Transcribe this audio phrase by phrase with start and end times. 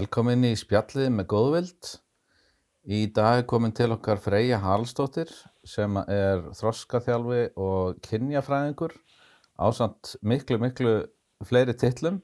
[0.00, 1.88] Velkomin í spjallið með góðvild.
[2.88, 5.28] Í dag er komin til okkar Freyja Halsdóttir
[5.68, 8.94] sem er þroskaþjálfi og kynjafræðingur
[9.60, 10.94] ásamt miklu, miklu
[11.44, 12.22] fleiri titlum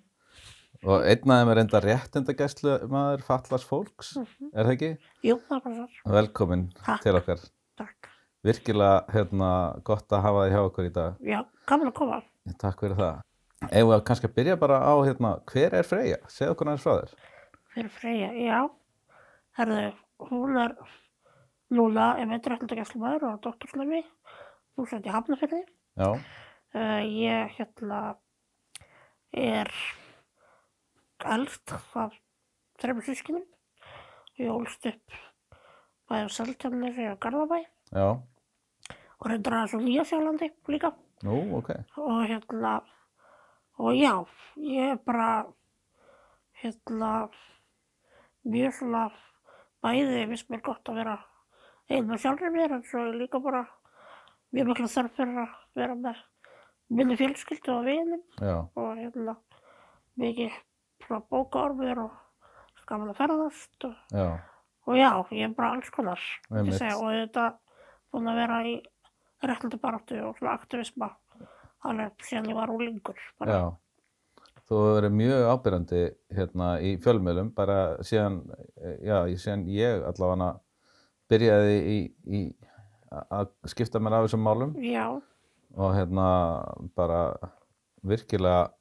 [0.86, 4.93] og einn af þeim er enda réttindagæslu maður fallars fólks, er það ekki?
[5.29, 6.00] Jú, það er bara þar.
[6.16, 7.04] Velkomin Takk.
[7.04, 7.46] til okkar.
[7.82, 8.12] Takk.
[8.46, 9.54] Virkilega hérna,
[9.84, 11.23] gott að hafa þið hjá okkur í dag.
[11.34, 12.24] Já, gaman að koma.
[12.56, 13.24] Takk fyrir það.
[13.68, 16.23] Við kannski að byrja bara á hérna, hver er Freyja?
[16.32, 17.34] Segð okkur aðeins frá þér.
[17.77, 18.59] Fyrir Freyja, já.
[19.59, 19.80] Herðu,
[20.30, 20.73] hún er
[21.77, 24.01] núna, ef veit réttindagæslumæður og doktorsnemi.
[24.77, 25.61] Hún sett í Hafnafjörði.
[26.01, 26.09] Já,
[26.77, 27.99] Uh, ég hérna
[29.33, 29.71] er
[31.25, 32.16] elst af
[32.83, 33.45] þreymur sískinum.
[34.37, 35.15] Ég ólst upp
[36.11, 38.09] bæði á Seltjarnesi og Garðabæ já,
[39.16, 40.93] og reyndar aðeins á Nýjasjálandi líka.
[41.24, 41.71] nú, ok.
[41.96, 42.83] og hérna
[43.79, 44.13] og já,
[44.57, 45.46] ég er bara
[46.61, 47.30] hérna
[48.47, 49.07] mjög svona
[49.85, 51.16] bæði finnst mér gott að vera
[51.91, 53.65] einn með sjálfur mér en svo er líka bara
[54.55, 56.23] mjög mikla þörf fyrir að vera með
[56.97, 58.23] minni fjölskyldu og vinum
[58.79, 59.37] og hérna
[60.17, 60.55] mikið
[61.07, 62.13] svona bókaormur og
[62.87, 64.27] gaman að ferðast og, já,
[64.87, 66.21] og já, ég er bara alls konar
[66.62, 67.47] ég segja, og þetta
[68.15, 68.77] búin að vera í
[69.43, 71.11] réttindabaráttu og svona aktivisma
[71.87, 73.59] alveg síðan ég var úlingur bara.
[73.59, 73.65] já.
[74.66, 76.04] Þú hefur verið mjög ábyrjandi
[76.34, 78.41] hérna í fjölmiðlum bara síðan,
[78.82, 80.48] eh, já, síðan ég allavega
[81.31, 82.41] byrjaði í, í
[83.31, 84.75] að skipta mér af þessum málum.
[84.82, 85.06] Já,
[85.76, 86.26] og hérna
[86.98, 87.20] bara
[88.06, 88.72] virkilega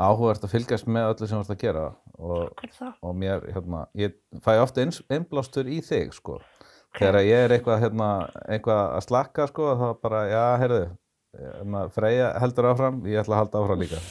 [0.00, 1.84] áhugavert að fylgjast með öllu sem þú ert að gera.
[2.14, 2.66] Og,
[3.02, 6.38] og mér, hérna, ég fæ ofta einblástur í þig, sko.
[6.94, 8.08] Þegar ég er eitthvað, hérna,
[8.46, 10.84] eitthvað að slakka, sko, þá bara, já, heyrðu,
[11.38, 14.02] hérna, Freyja heldur áfram, ég ætla að halda áfram líka.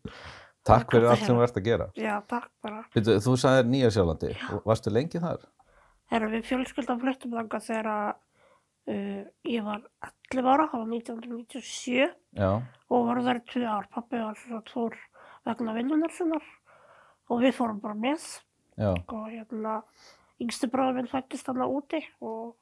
[0.70, 1.86] Takk fyrir allt sem þú ert að gera.
[1.96, 2.82] Já, takk bara.
[2.92, 4.34] Byrju, þú sagðir Nýja Sjálandi,
[4.68, 5.46] varstu lengi þar?
[6.12, 9.86] Erum við fjölskyldan fluttum þangað þegar uh, ég var
[10.34, 12.50] 11 ára, það var 1997 Já,
[12.92, 13.88] og var þar í tvö ár.
[13.94, 14.98] Pappi var að fór
[15.48, 16.44] vegna vinnunar sinnar
[17.30, 18.24] og við fórum bara með
[18.76, 19.80] já, og hérna
[20.42, 22.56] yngsti bróður minn fættist þarna úti og,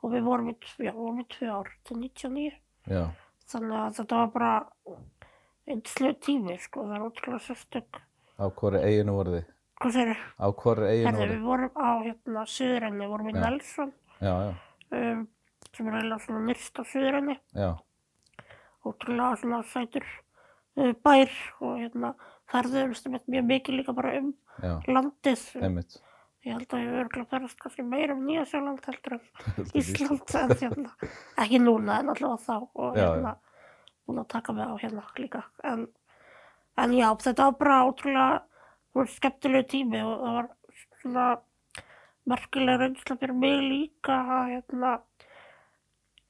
[0.00, 2.52] og við vorum í, já, vorum í tvö ár til 99.
[2.88, 3.04] já,
[3.48, 4.52] Þannig að þetta var bara
[5.68, 8.00] einn slut tími, sko, það er ótrúlega sérstök.
[8.38, 9.46] á hvori eiginu voru þið?
[9.78, 13.40] Hvað segir Á hvori eiginu voru við vorum á hérna Suðurenni, vorum í Já.
[13.44, 14.54] Nelson, Já, já,
[14.98, 15.20] um,
[15.76, 17.70] sem er eiginlega svona nyrst á Suðurenni, já,
[18.88, 20.06] ótrúlega svona sætur
[20.78, 22.12] uh, bær og hérna
[22.48, 24.32] ferðuðumst með mjög mikið líka bara um
[24.62, 25.44] já, landið.
[25.62, 25.98] einmitt.
[26.48, 29.24] Ég held að ég hef örgulega ferðast kannski meira um Nýjasjáland heldur en
[29.78, 30.34] Ísland.
[30.40, 30.94] En hérna,
[31.44, 33.34] ekki núna en allavega þá og hérna
[34.08, 35.42] búin að taka mig á hérna líka.
[35.68, 35.84] En,
[36.80, 40.48] en já, þetta var bara ótrúlega skemmtilegu tími og það var
[41.02, 41.26] svona
[42.28, 44.94] merkilega reynsla fyrir mig líka að hérna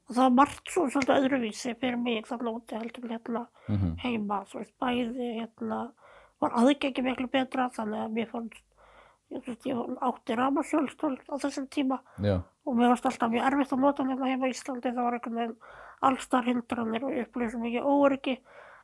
[0.08, 4.44] og það var margt svo svolítið öðruvísi fyrir mig þarna úti heldur hérna Mm heima,
[4.48, 5.80] þú veist, bæði hérna
[6.40, 8.62] var aðgengi miklu betra þannig að mér fannst
[9.34, 13.74] ég, veist, ég átti ramasjálfstól á þessum tíma Já, og mér varst alltaf mjög erfitt
[13.74, 14.92] að nota hérna heima í Íslandi.
[14.92, 15.58] Það var einhvern veginn
[16.08, 18.36] allstar hindranir og ég upplýði svo mikið óöryggi.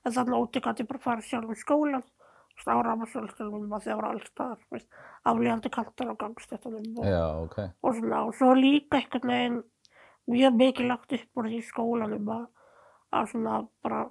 [0.04, 3.86] En þannig úti gæti ég bara farið sjálf í skólan þú veist, á ramasjálfstólum að
[3.86, 4.82] það var allstar,
[5.26, 7.56] aflíðandi kantar á gangstéttunum og, já, ok.
[7.82, 8.20] og svona.
[8.28, 9.62] Og svo líka einhvern veginn
[10.30, 12.44] mjög mikið lagt upp úr því í skólanum að,
[13.12, 14.04] að svona bara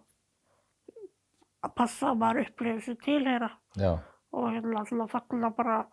[1.64, 3.50] að passa að maður upplifir þessu tilheyra
[3.80, 3.92] Já,
[4.36, 5.84] og hérna svona fagna bara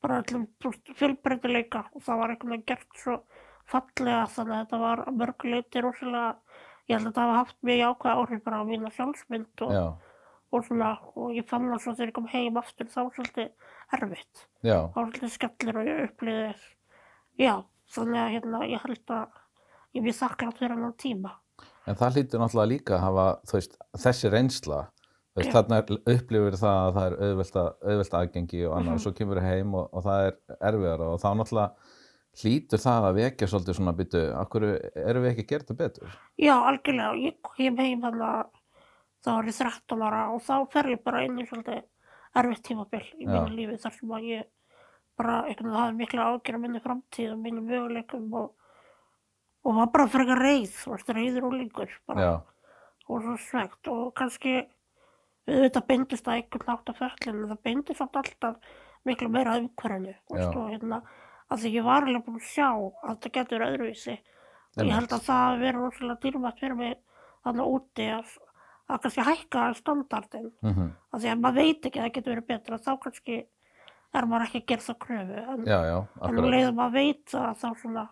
[0.00, 0.46] bara öllum
[0.98, 3.16] fjölbreytileika og það var einhvern veginn gert svo
[3.70, 6.30] fallega þannig að þetta var að mörgu leiti rosalega
[6.90, 9.74] ég held að þetta hafa haft mjög jákvæð áhrif bara á mína sjálfsmynd og,
[10.50, 13.68] og svona og ég fann það svo þegar ég kom heim aftur þá var svolítið
[13.98, 14.46] erfitt.
[14.66, 16.48] Já, þá var svolítið skellir og ég upplýði
[17.40, 17.54] já,
[17.94, 19.38] þannig að hérna ég held að
[19.96, 21.36] ég mjög þakklátt fyrir hennan tíma.
[21.88, 24.80] En það hlýtur náttúrulega líka að hafa, veist, þessi reynsla,
[25.36, 28.94] veist, þarna er- upplifir það að það er auðvelt, að, auðvelt aðgengi og annað, Mhm.
[28.94, 30.34] og svo kemur heim og, og það er
[30.70, 31.74] erfiðara og þá náttúrulega
[32.40, 34.62] hlýtur það að vekja svolítið svona byttu, akkur
[34.94, 36.08] erum við ekki að gera þetta betur?
[36.38, 37.14] Já, algjörlega.
[37.26, 38.20] Ég kem heim að
[39.20, 41.82] þá var ég 13 ára og þá fer ég bara inn í svolítið
[42.40, 44.44] erfitt tímabil í mínu lífi þar sem að ég
[45.18, 48.52] bara einhvern veginn hafði mikla ágjör minni framtíð og mínu möguleikum og,
[49.66, 52.32] og var bara frekar þú veist, reiður úlingur bara Já,
[53.10, 54.62] og svo svegt og kannski
[55.48, 58.74] auðvitað beindist það einhvern nátt af föllinu, það beindist samt alltaf
[59.08, 60.14] miklu meira að umhverfinu.
[60.28, 60.60] Þú veist, Já.
[60.60, 61.00] og hérna,
[61.50, 64.18] að því ég var alveg búin að sjá að þetta getur öðruvísi.
[64.76, 66.98] Og ég held að það verið rosalega dýrmætt fyrir mig
[67.46, 68.34] þannig úti að,
[68.90, 72.46] að kannski hækka standardin mm af því að maður veit ekki að það getur verið
[72.46, 73.38] betra þá kannski
[74.14, 75.42] er maður ekki að gera það kröfu.
[75.54, 75.96] En, já, já,
[76.28, 78.04] en um leiðum að veita þá svona,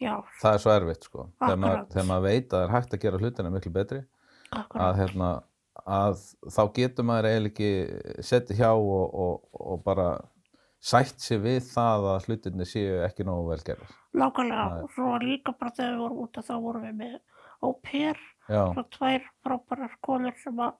[0.00, 1.26] já, Það er svo erfitt, sko.
[1.40, 4.00] Þegar maður, þegar maður veit að það er hægt að gera hlutina miklu betri,
[4.52, 5.30] að, hérna,
[5.84, 10.08] að þá getur maður eiginlega ekki setið hjá og, og, og bara
[10.86, 13.94] sætt sér við það að hlutinni séu ekki nógu vel gerðar.
[14.16, 17.16] Nákvæmlega, og svo líka bara þegar við vorum úti þá vorum við með
[18.46, 20.76] Já, svo tvær frábærar konur sem að,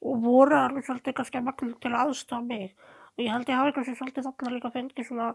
[0.00, 2.70] voru alveg svolítið kannski að magna til að aðstofa mig.
[3.14, 5.26] Og ég held ég hafi kannski svolítið þarna líka fengið svona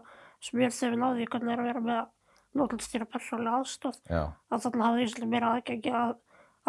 [0.48, 2.00] smjörþefin á því hvernig er að vera með
[2.58, 4.00] nótlandstýra persónulega aðstof.
[4.10, 6.16] já, Að þarna hafði ég svolítið meira aðgengi að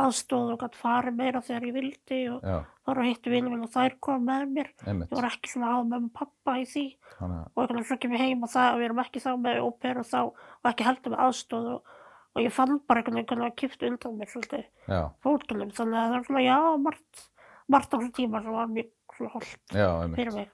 [0.06, 2.58] aðstoð og gætt farið meira þegar ég vildi og já,
[2.88, 4.70] fara og hitti vinið minn og þær kom með mér.
[4.86, 5.10] einmitt.
[5.12, 6.86] Ég var ekki svona að með pappa í því.
[7.18, 9.32] Þannig að, og einhvern veginn svo kem ég heim og það, við erum ekki þá
[9.48, 10.22] með óper og þá,
[10.62, 11.98] og ekki heldur með aðstóð og,
[12.32, 16.10] og ég fann bara einhvern veginn að kipta undan mér svolítið já, fótunum, þannig að
[16.12, 16.58] það er svona, já,
[16.88, 17.28] margt,
[17.72, 20.50] margt á þessum tíma sem var mjög svona holdt já, fyrir mig.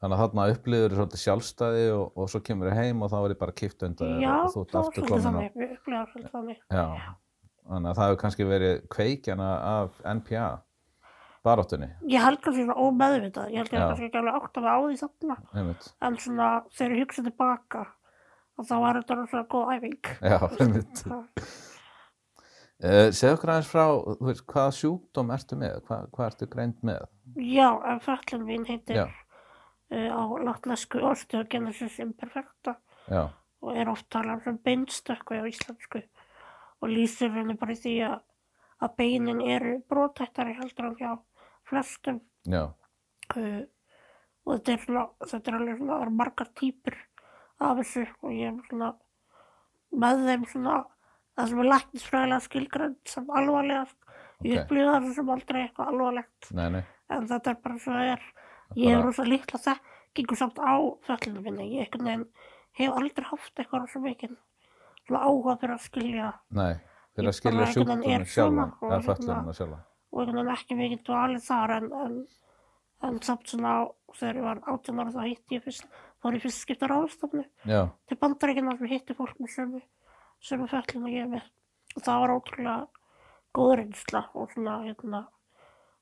[0.00, 3.34] Þannig að þarna upplifur svolítið sjálfstæði og, og svo kemur þið heim og þá er
[3.34, 5.28] ég bara kipt undan þér Já, og þú ert það var aftur svolítið komin á.
[5.28, 6.62] þannig, við upplega svolítið þannig.
[7.70, 10.48] Þannig að það hefur kannski verið kveikjana af NPA
[11.46, 14.70] baráttunni, Ég held kannski svona ómeðvitað, ég held ég kannski ekki alveg átt að við
[14.70, 15.88] á því þarna, einmitt.
[16.04, 17.84] en svona þegar ég hugsa tilbaka,
[18.58, 20.10] og þá var þetta svona góð æfing.
[20.32, 21.04] Já, einmitt.
[22.80, 25.80] Uh, segðu okkur aðeins frá, þú veist, hvaða sjúkdóm ertu með?
[25.88, 27.02] Hvað, hvað ertu greind með?
[27.44, 29.12] Já, en föllin mín heitir uh,
[29.92, 32.78] á latnesku osteogenesis imperfecta.
[33.10, 33.28] Já,
[33.60, 36.00] og er oft talað um sem beinstökkvi á íslensku
[36.80, 38.20] og lýsir henni bara í því að,
[38.80, 41.12] að beinin eru brotættari heldur en hjá
[41.68, 42.20] flestum.
[42.48, 42.62] Já,
[43.36, 43.62] uh,
[44.46, 46.96] og þetta er, svona, þetta er alveg svona, það eru margar típur
[47.60, 48.92] af þessu og ég er svona
[50.00, 50.76] með þeim svona
[51.36, 53.96] það sem er læknisfræðilega skilgrænt sem alvarlegast.
[54.40, 54.64] Ég Ok.
[54.64, 56.50] upplýði það sem aldrei eitthvað alvarlegt.
[56.56, 58.22] Nei, nei, en þetta er bara svo það er
[58.76, 60.72] ég Bara- rosa litla þekkingu samt á
[61.06, 61.66] föllinu minni.
[61.76, 61.90] Ég
[62.78, 64.30] hef aldrei haft eitthvað mikið.
[64.30, 64.49] svona
[65.18, 66.32] áhuga fyrir að skilja.
[66.50, 66.74] Nei,
[67.16, 68.26] fyrir að skilja sjúkdóminn
[68.80, 69.80] og eða hérna- föllunina sjálfan.
[70.12, 72.26] og einhvern veginn ekki mikið dvalið þar en, en,
[73.02, 75.84] en samt svona á- þegar ég var 18 ára þá hitti ég fyrst
[76.22, 79.82] fór ég fyrst skipta ráðstofnu Já, til bandaríkina sem hitti fólk með sömu
[80.42, 81.42] sömu föllin og ég með.
[81.96, 82.88] Og það var ótrúlega
[83.54, 85.26] góð reynsla og svona hérna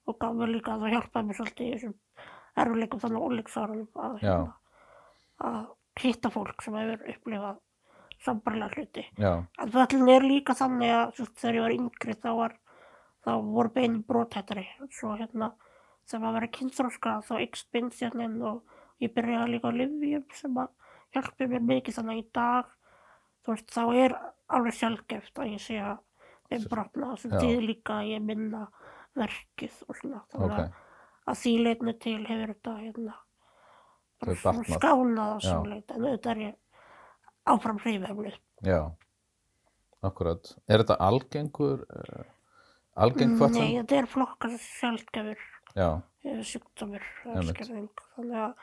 [0.08, 1.94] og gaf mér líka að það hjálpaði mér svolítið í þessum
[2.58, 4.54] erfileikum þannig óleiksárunum að, hérna,
[5.38, 5.66] að
[6.00, 7.58] hitta fólk sem hefur upplifað
[8.24, 9.04] sambarlega hluti.
[9.18, 12.56] já, En föllin er líka þannig að veist, þegar ég var yngri þá var
[13.24, 14.66] þá voru beinin brothættari.
[14.90, 15.52] Svo hérna
[16.08, 18.62] þegar maður verið kynþróska þá ykst beinsjarnin og
[19.02, 20.68] ég byrjaði líka á livjum sem að
[21.14, 22.74] hjálpi mér mikið þannig að í dag.
[23.44, 24.18] Þú veist þá er
[24.48, 25.98] alveg sjálfgeft að ég sé að
[26.48, 27.38] þeim brotna sem Já.
[27.38, 28.66] þýðir líka að ég minna
[29.18, 30.22] verkið og svona.
[30.32, 30.84] Þannig ok, að,
[31.28, 33.18] að því leitinu til hefur þetta hérna
[34.18, 35.50] svona skánað á Já.
[35.50, 36.56] svo leit en auðvitað er ég
[37.54, 38.80] áfram hreyfeflið já,
[40.04, 40.50] akkurat.
[40.68, 42.24] Er þetta algengur, uh,
[42.96, 43.70] algeng Nei, föllun?
[43.80, 45.46] þetta er flokkar sjálfgefur
[45.76, 47.52] Já, eh, sjúkdómur Einmitt.
[47.52, 47.88] skerðing.
[48.16, 48.54] Þannig að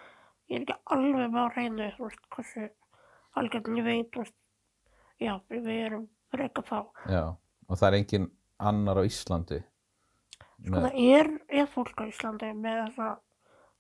[0.50, 2.70] ég er ekki alveg með hreinu, þú veist, hversu
[3.36, 4.36] algjörn ég veit, veist,
[5.22, 6.86] já, við erum freka fá.
[7.08, 7.36] já,
[7.70, 8.28] og það er engin
[8.60, 9.64] annar á Íslandi?
[10.66, 13.10] Með, það er, er fólk á Íslandi með þessa,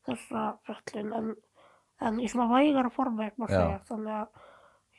[0.08, 1.36] þessa föllun, en,
[2.02, 4.28] en í svona vægara formi, þannig að,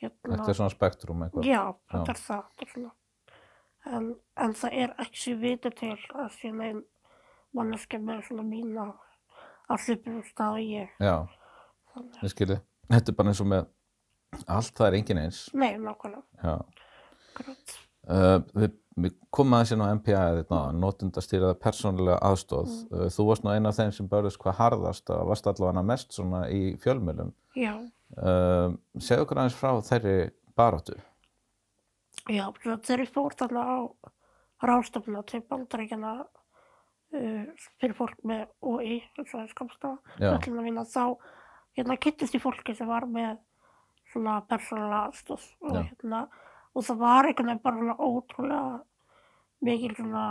[0.00, 1.48] hérna, þetta er svona spektrum eitthvað?
[1.48, 1.62] já,
[1.92, 2.92] þetta er það.
[3.86, 4.06] En,
[4.42, 6.82] en það er ekki viti til að sé neinn
[7.56, 8.86] manneski með svona mína
[9.66, 10.90] á svipum stað og ég.
[11.02, 11.16] Já,
[12.22, 12.58] ég skilji.
[12.90, 13.68] Þetta er bara eins og með
[14.46, 15.46] allt, það er engin eins.
[15.54, 16.56] nei, nákvæmlega.
[18.06, 22.70] Uh, við, við komum aðeins inn á MPA þetta, notendastýraða persónulega aðstóð.
[22.70, 22.92] Mm.
[22.92, 26.14] Uh, þú varst nú eina af þeim sem börðist hvað harðast og varst allavega mest
[26.14, 27.32] svona í fjölmjölum.
[27.58, 27.72] Já,
[28.14, 30.16] Uh, segðu okkur aðeins frá þeirri
[30.56, 30.94] baráttu.
[32.30, 32.44] já,
[33.02, 33.76] ég fór þarna á
[34.62, 39.92] ráðstofna til bandaríkjana uh, fyrir fólk með OI, eins og það skamst á,
[40.86, 41.04] þá
[41.76, 43.36] hérna kynntist ég fólki sem var með
[44.12, 46.26] svona persónulega aðstóð og hérna,
[46.72, 48.62] og það var einhvern veginn bara ótrúlega
[49.66, 50.26] mikil svona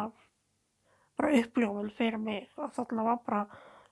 [1.19, 3.43] bara uppljófun fyrir mig að þarna var bara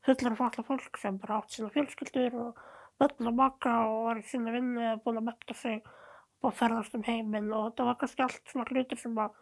[0.03, 2.63] fullar af alla fólk sem bara átt sína fjölskyldur og
[3.01, 6.57] börn og maka og var í sinni vinnu eða búin að metta sig og bara
[6.59, 9.37] ferðast um heiminn og þetta var kannski allt svona hlutir sem að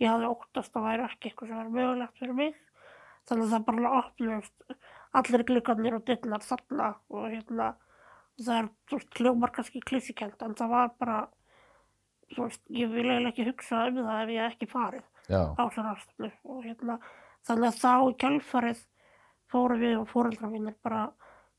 [0.00, 2.56] ég hafði óttast að væri ekki eitthvað sem var mögulegt fyrir mig.
[3.28, 4.76] Þannig að það bara opnust
[5.20, 7.68] allir gluggarnir og dyrnar þarna og hérna
[8.40, 11.18] og það er þú veist hljómar kannski klísikent en það var bara
[12.36, 15.84] veist ég vil eiginlega ekki hugsa um það ef ég ekki farið Já, á þessu
[15.86, 16.98] ráðstofnu og hérna
[17.48, 18.84] þannig að þá í kjálfarið
[19.50, 21.02] fórum við og fóreldrar mínir bara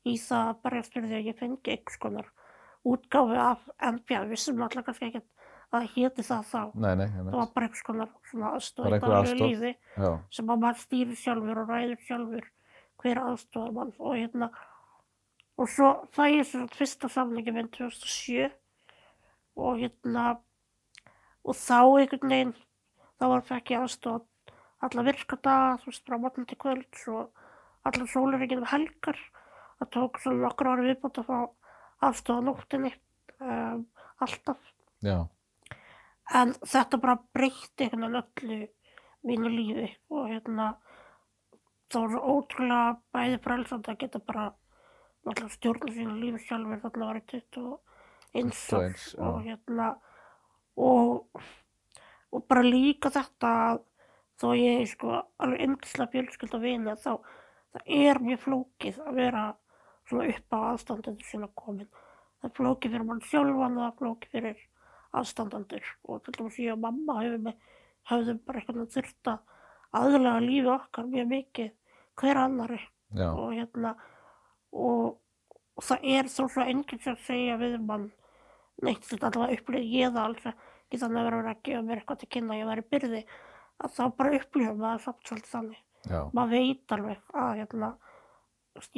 [0.04, 2.30] það að berjast fyrir því að ég fengi einhvers konar
[2.84, 5.28] útgáfi af NPA, við vissum alltaf kannski ekkert
[5.72, 6.62] að það héti það þá.
[6.74, 7.34] nei, nei, Það einmitt.
[7.38, 9.46] var bara einhvers konar svona aðstoð Bara í aðstoð.
[9.46, 9.72] lífi
[10.36, 12.48] sem að maður stýrir sjálfur og ræður sjálfur
[13.02, 14.50] hver aðstofar mann og hérna
[15.58, 18.50] og svo fæ ég sem fyrsta samlingi minn 2007
[19.56, 20.26] og hérna
[21.44, 22.54] og þá einhvern veginn
[23.20, 24.22] þá var fekk ég aðstof
[24.82, 27.30] alla virka daga, þú veist, frá morgun til kvölds og
[27.86, 29.18] allar sólaríkinn um helgar
[29.82, 31.38] það tók svona nokkur ári viðbútt að fá
[32.06, 32.92] aðstof á nóttinni
[33.40, 33.86] um,
[34.22, 34.72] alltaf
[35.02, 35.18] já,
[36.32, 38.58] En þetta bara breytti veginn öllu
[39.26, 40.72] mínu lífi og hérna
[41.92, 44.46] það var svo ótrúlega bæði frelsandi að geta bara
[45.26, 47.76] náttúrulega stjórna sínu lífi sjálfur þarna var ég 21
[48.32, 49.22] 21, árs já.
[49.28, 49.88] og hérna
[50.76, 51.42] og,
[52.32, 53.82] og bara líka þetta að
[54.40, 57.12] þó ég er sko alveg yndislega fjölskyld og vini þá
[57.72, 59.44] það er mjög flókið að vera
[60.08, 61.90] svona upp á aðstandendur sína komin.
[62.40, 64.62] Það er flókið fyrir mann sjálfan og það er flókið fyrir
[65.20, 67.52] aðstandandur og til dæmis ég og mamma hefum
[68.10, 69.38] höfðum bara eitthvað þurft að
[70.00, 71.70] aðlega lífi okkar mjög mikið
[72.20, 72.80] hver annari.
[73.12, 73.94] Og hérna
[74.72, 75.18] og,
[75.76, 78.10] og það er þó svo enginn sem segja við mann
[78.82, 82.20] neitt þetta allavega upplýði ég það alls að vera að vera að gefa mér eitthvað
[82.22, 83.20] til kynna ég væri byrði
[83.82, 85.82] að þá bara upplýðum maður samt svolítið þannig.
[86.02, 87.90] Já, maður veit alveg að hérna,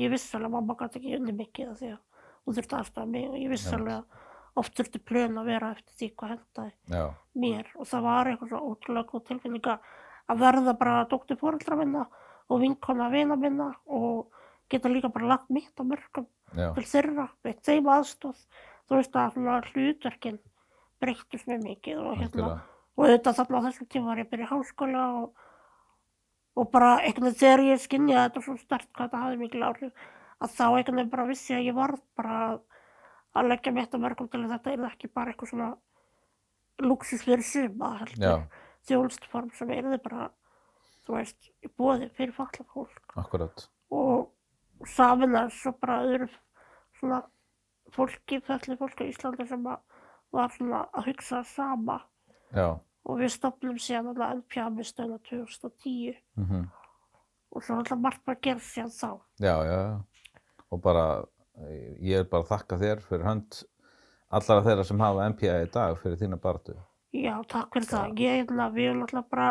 [0.01, 2.01] ég vissi alveg að mamma gæti ekki unni mikið því að
[2.45, 4.23] hún þurfti aðstæða mig og ég vissi alveg að
[4.63, 7.05] oft þurfti plön að vera eftir því hvað hendaði já,
[7.43, 7.71] mér.
[7.75, 9.89] Og það var eitthvað svo ótrúlega góð tilfinning að
[10.31, 12.05] að verða bara dóttir fóreldra minna
[12.49, 14.33] og vinkona vina minna og
[14.73, 18.39] geta líka bara lagt mitt á mörgum til þeirra, veit þeim aðstóð
[18.89, 20.39] þú veist að svona hlutverkin
[21.03, 22.51] breyttist mjög mikið og hérna
[22.95, 25.47] og auðvitað þarna á þessum tíma var ég að byrja háskóla og,
[26.55, 30.05] og bara einhvern veginn þegar ég skynjaði þetta svo stert hvað þetta hafði mikil áhrif
[30.45, 34.31] að þá einhvern veginn bara vissi að ég varð bara að, leggja mitt á mörgum
[34.31, 35.73] til þetta er ekki bara eitthvað svona
[36.85, 38.47] luxus fyrir suma heldur.
[38.85, 40.29] Þjónustform sem er bara
[41.05, 43.17] þú veist, í bóði fyrir fallað fólk.
[43.21, 46.29] Akkurat, og saminlega svo bara öðru
[46.99, 47.21] svona
[47.95, 49.83] fólki, fallið fólki á Íslandi sem að
[50.35, 52.01] var svona að hugsa sama.
[52.55, 56.65] Já, og við stopnum síðan alltaf NPA með stöðna 2010 mhm,
[57.55, 59.11] og svo alltaf margt bara gerð síðan þá.
[59.39, 61.07] já, já, já, og bara,
[62.01, 63.63] ég er bara að þakka þér fyrir hönd
[64.35, 66.77] allara þeirra sem hafa MPA í dag fyrir þína baratu.
[67.15, 68.15] Já, takk fyrir það.
[68.19, 69.51] Ég er hérna, við erum alltaf bara,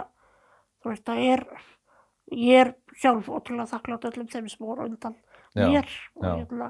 [0.83, 1.43] þú veist, það er,
[2.35, 5.15] ég er sjálf ótrúlega þakklátt öllum þeim sem voru undan
[5.53, 6.33] Já, mér og já.
[6.41, 6.69] hérna,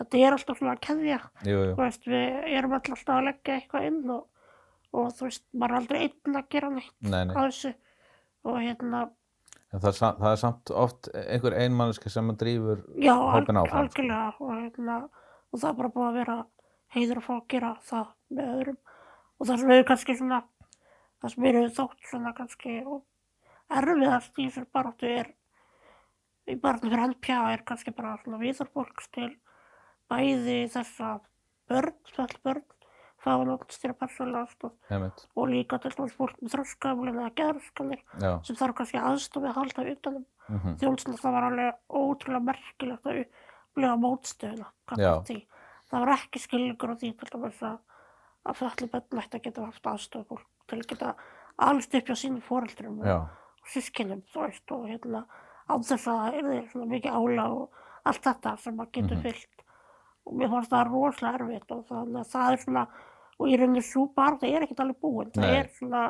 [0.00, 3.56] þetta er alltaf svona að keðja, Jú, jú, þú veist, við erum alltaf að leggja
[3.58, 4.24] eitthvað inn og,
[4.92, 7.72] og þú veist, maður er aldrei einn að gera neitt nei, nei, á þessu
[8.44, 9.02] og hérna,
[9.70, 13.60] en það, er sam- það er samt oft einhver einmanniski sem að drífur já, hópinn
[13.60, 13.90] alg- áfram.
[13.90, 14.02] sko.
[14.02, 14.96] algjörlega og hérna,
[15.52, 16.38] og það er bara búið að vera
[16.96, 18.80] heiður að fá að gera það með öðrum
[19.40, 20.40] og það sem hefur kannski svona
[21.20, 23.02] það sem eru þótt svona kannski og
[23.70, 25.30] erfiðast í þessar baráttu er
[26.50, 29.30] í baráttu fyrir NPA er kannski bara svona viðarfólks til
[30.10, 31.20] bæði þessa
[31.70, 32.64] börn, svell börn
[33.20, 34.72] fá notast til að persónulega aðstoð.
[34.90, 37.32] Einmitt, og líka til dæmis fólk með þroskaðumlinn eða
[38.20, 42.46] já, sem þarf kannski aðstoð við að halda utanum mhm, þjónustuna það var alveg ótrúlega
[42.48, 44.70] merkilegt að upplifa mótstöðuna
[45.28, 45.38] því.
[45.90, 47.78] Það var ekki skilningur á því til dæmis að
[48.48, 51.14] að föllu bönn ætti að geta haft aðstoð fólk til að geta
[51.60, 55.26] alveg hjá sínum foreldrum já, og sískinum og hérna
[55.68, 59.22] á þess að það er svona mikið ála og allt þetta sem að getur Mhm.
[59.22, 59.56] fyllt.
[60.26, 62.86] Og mér fannst það rosalega erfitt og þannig að það er svona
[63.40, 65.56] og í rauninni svo bara það er ekkert alveg búin það Nei.
[65.62, 66.02] er svona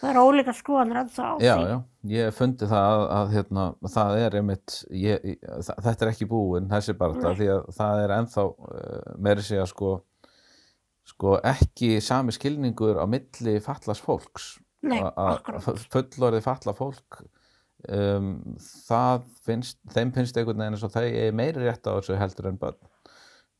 [0.00, 1.76] það er ólíka skoðanir en það á já, því já,
[2.14, 6.10] ég hef fundið það að, að hérna, það er einmitt, ég, ég- þa- þetta er
[6.12, 7.38] ekki búin, þessi barata, Nei.
[7.38, 9.92] því að það er ennþá uh, meiri segja sko,
[11.14, 14.50] sko ekki sami skilningur á milli fatlas fólks.
[14.84, 15.86] Nei, A- að akkurat.
[15.94, 17.22] fullorðið falla fólk
[17.88, 18.34] um,
[18.90, 22.50] það finnst þeim finnst einhvern veginn eins og þau eigi meiri rétt á þessu heldur
[22.50, 22.76] en börn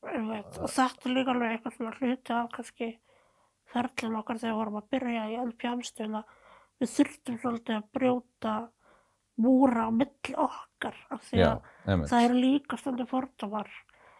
[0.05, 2.89] og þetta er líka alveg eitthvað svona hluti af kannski
[3.73, 6.23] ferlinn okkar þegar við vorum að byrja í NPM-stöðuna
[6.81, 8.55] við þurftum svolítið að brjóta
[9.41, 13.71] múra á milli okkar af því já, að einmitt, það eru líka stundum fordómar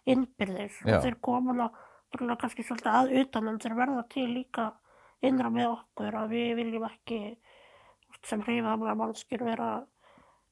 [0.06, 0.98] innbyrðis Já.
[0.98, 4.70] og þeir koma náttúrulega kannski svolítið að utan en þeir verða til líka
[5.26, 7.20] innra með okkur að við viljum ekki
[8.26, 9.70] sem hreyfahamlega mannskjur vera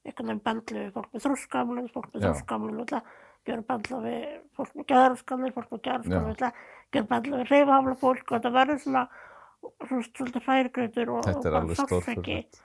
[0.04, 2.26] einhvern veginn bendlu fólk með þrúskamlun, fólk með Já.
[2.28, 3.12] þrúskamlun og það
[3.48, 4.24] gera bendla við
[4.56, 9.04] fólk með geðraskanir, fólk með gera bendla við hreyfahamlega fólk og þetta verður svona
[10.14, 12.60] svolítið hrærigrautur og, og stórfurðulegt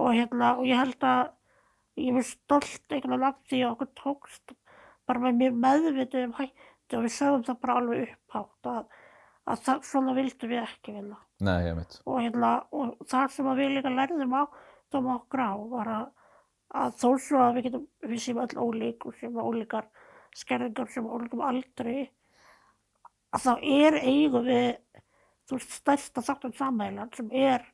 [0.00, 1.22] og hérna og ég held að
[2.00, 4.54] ég er stolt einhvern veginn af því að okkur tókst
[5.08, 8.82] bara með mér meðvitið um hættu og við sögum það bara alveg upphátt að,
[9.52, 11.18] að það, svona vildum við ekki vinna.
[11.42, 14.44] Nei, og, hérna, og það sem við líka lærðum á
[14.92, 16.08] Dóm okkur á var að,
[16.76, 19.86] að þó svo að við getum, við séum öll ólík og séum ólíkar
[20.36, 22.10] skerðingar sem ólíkum aldri
[23.32, 24.70] að þá er eigum við
[25.48, 27.64] þú veist stærsta þáttum samælan sem er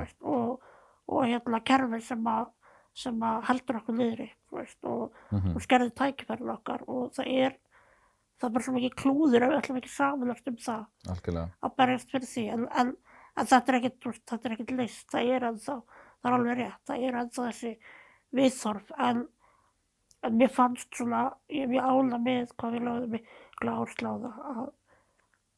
[0.00, 0.62] veist, og,
[1.10, 2.46] og hérna kerfi sem að,
[2.94, 7.58] sem að heldur okkur niðri veist, og, mhm, og skerði tækifærin okkar og það er
[8.38, 11.50] það er bara svo mikið klúður ef við ætlum ekki samanlagt um það algjörlega.
[11.64, 12.94] að berjast fyrir því en, en,
[13.34, 15.76] en þetta er þú veist, þetta er ekkit list það er ennþá,
[16.20, 17.72] það er alveg rétt það er ennþá þessi
[18.34, 19.24] viðþorf en,
[20.24, 24.16] en mér fannst svona ég er mjög ála með hvað við lögðum mikla áherslu á
[24.24, 24.62] það að,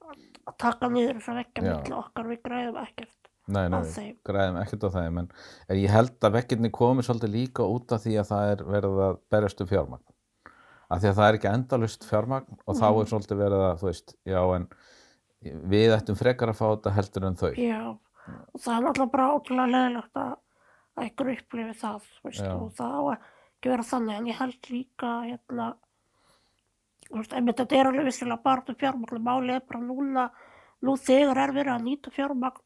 [0.06, 0.18] að,
[0.50, 3.14] að taka niður þess að vekkja milli okkar við græðum ekkert
[3.46, 4.14] Nei, nei, Á við þeim.
[4.26, 5.26] græðum ekkert á þeim, en
[5.70, 8.96] en ég held að vekkirni komi svolítið líka út af því að það er verið
[9.04, 10.02] að berjast um fjármagn.
[10.90, 12.98] Af því að það er ekki endalust fjármagn og þá Mhm.
[13.04, 14.66] er svolítið verið að, þú veist, já, en
[15.70, 17.52] við ættum frekar að fá þetta heldur en þau.
[17.54, 20.34] Já, og það er náttúrulega bara ótrúlega leðilegt að,
[20.98, 23.02] að ykkur upplifi það, veist, og það á
[23.66, 25.66] ekki vera þannig, en ég held líka, hérna,
[27.06, 30.26] þú veist, einmitt þetta er alveg vissilega bara um fjármagn, málið er bara núna,
[30.82, 32.62] nú þegar er verið að nýta fjármagn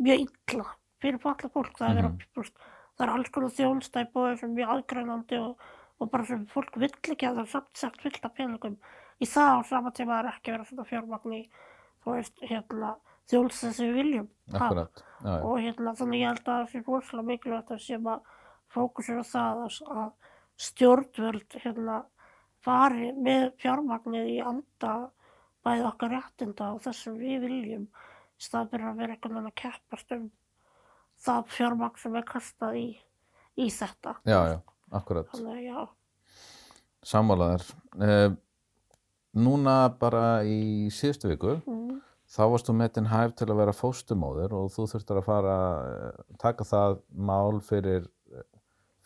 [0.00, 0.66] mjög illa
[1.00, 2.08] fyrir falla fólk, það er Mhm.
[2.10, 2.56] að, þú veist,
[2.96, 5.56] það er alls konar þjónstæp og sem mjög aðgrænandi og,
[6.00, 8.76] og bara sem fólk vill ekki að það er samt sagt fullt af peningum
[9.20, 11.42] í það á sama tíma er ekki verið að setja fjármagn í,
[12.04, 12.94] þú veist, hérna,
[13.30, 14.28] þjónstæð sem við viljum.
[14.52, 15.02] Akkurat,
[15.44, 18.20] og hérna þannig ég held að það sé rosalega mikilvægt að sem að
[18.70, 20.12] fókusur á það að, að
[20.60, 22.02] stjórnvöld hérna
[22.64, 24.94] fari með fjármagnið í anda
[25.64, 29.52] bæði okkar réttinda og þess sem við viljum í stað fyrir að vera einhvern veginn
[29.52, 30.26] að keppast um
[31.20, 32.88] það fjármagn sem er kastað í,
[33.60, 34.16] í þetta.
[34.24, 34.58] já, já,
[34.96, 35.32] akkurat.
[35.34, 35.80] Þannig já,
[37.06, 37.64] Sammálaðar.
[37.96, 38.34] Uh,
[39.40, 44.54] núna bara í síðustu viku, mm, þá varst þú metin hæf til að vera fóstumóðir
[44.56, 48.08] og þú þurftir að fara uh, taka það mál fyrir,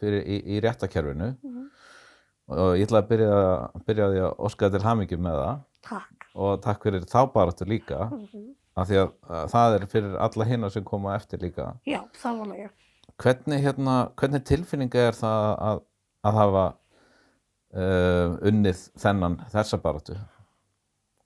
[0.00, 1.62] fyrir í, í réttakerfinu mm,
[2.54, 3.38] og ég ætla að byrja,
[3.86, 5.62] byrja á því að óska til hamingjum með það.
[5.84, 6.28] Takk.
[6.34, 10.44] og takk fyrir þá baráttu líka Mm, af því að, að það er fyrir alla
[10.48, 11.66] hinna sem koma eftir líka.
[11.86, 12.70] Já, það vona ég.
[13.22, 15.82] hvernig, hérna, hvernig tilfinninga er það að,
[16.26, 16.64] að hafa
[17.78, 20.16] uh, unnið þennan þessa baráttu?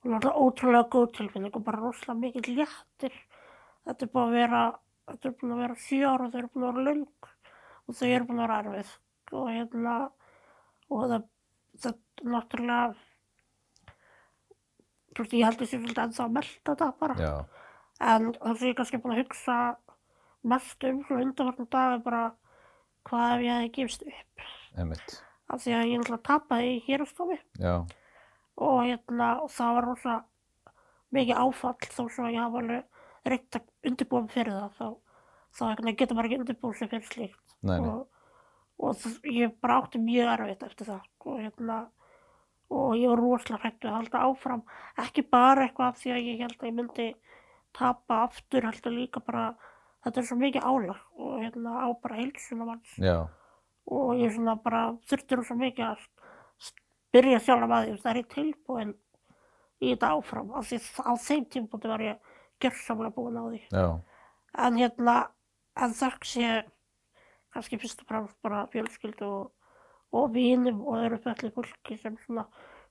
[0.04, 3.16] Og náttúrulega ótrúlega góð tilfinning og bara rosalega mikið léttir.
[3.88, 4.62] Þetta er búin að vera,
[5.08, 7.32] þetta er búin að vera sjö ára og þau eru búin að vera löng
[7.88, 8.94] og þau eru búin að vera erfið.
[9.38, 9.94] Og hérna,
[10.88, 11.26] og það,
[11.82, 11.94] það
[12.34, 12.94] náttúrulega,
[15.18, 17.16] ég held ég sé svolítið ennþá að melta þetta bara.
[17.18, 17.32] já,
[18.00, 19.56] En það sem ég kannski búin að hugsa
[20.48, 22.22] mest um svona undanvartum dag er bara
[23.08, 24.44] hvað ef ég hefði gefist upp.
[25.48, 27.38] Af því að ég náttúrulega tapaði í hérastofi
[28.58, 30.14] og hérna og það var rosa
[31.16, 32.84] mikið áfall þó svo að ég hafa alveg
[33.32, 34.88] reynt að undirbúa mig fyrir það þá,
[35.56, 35.62] þá
[35.98, 38.08] getur maður ekki undirbúið sig fyrir slíkt nei, nei, og,
[38.78, 41.08] og ég bara átti mjög erfitt eftir það.
[41.26, 41.78] Og hérna
[42.68, 44.62] og ég var rosalega hrættu að halda áfram.
[45.00, 47.08] Ekki bara eitthvað af því að ég held að ég myndi
[47.78, 49.48] tapa aftur heldur líka bara
[50.04, 51.02] þetta er svo mikið álag.
[51.16, 52.94] Og hérna á bara heilsuna manns.
[53.00, 53.24] Já,
[53.88, 56.06] og ég svona bara þurfti rosa mikið að
[57.14, 58.90] byrja sjálf að því, það er ég tilbúin
[59.78, 63.60] í þetta áfram, af því á þeim tímpúti var ég gjörsamlega búin á því.
[63.70, 63.86] já,
[64.58, 65.16] En hérna,
[65.76, 66.64] en þakk sé
[67.54, 69.52] kannski fyrst og fremst bara fjölskyldu og,
[70.12, 72.46] og vinum og öðru föllu fólki sem svona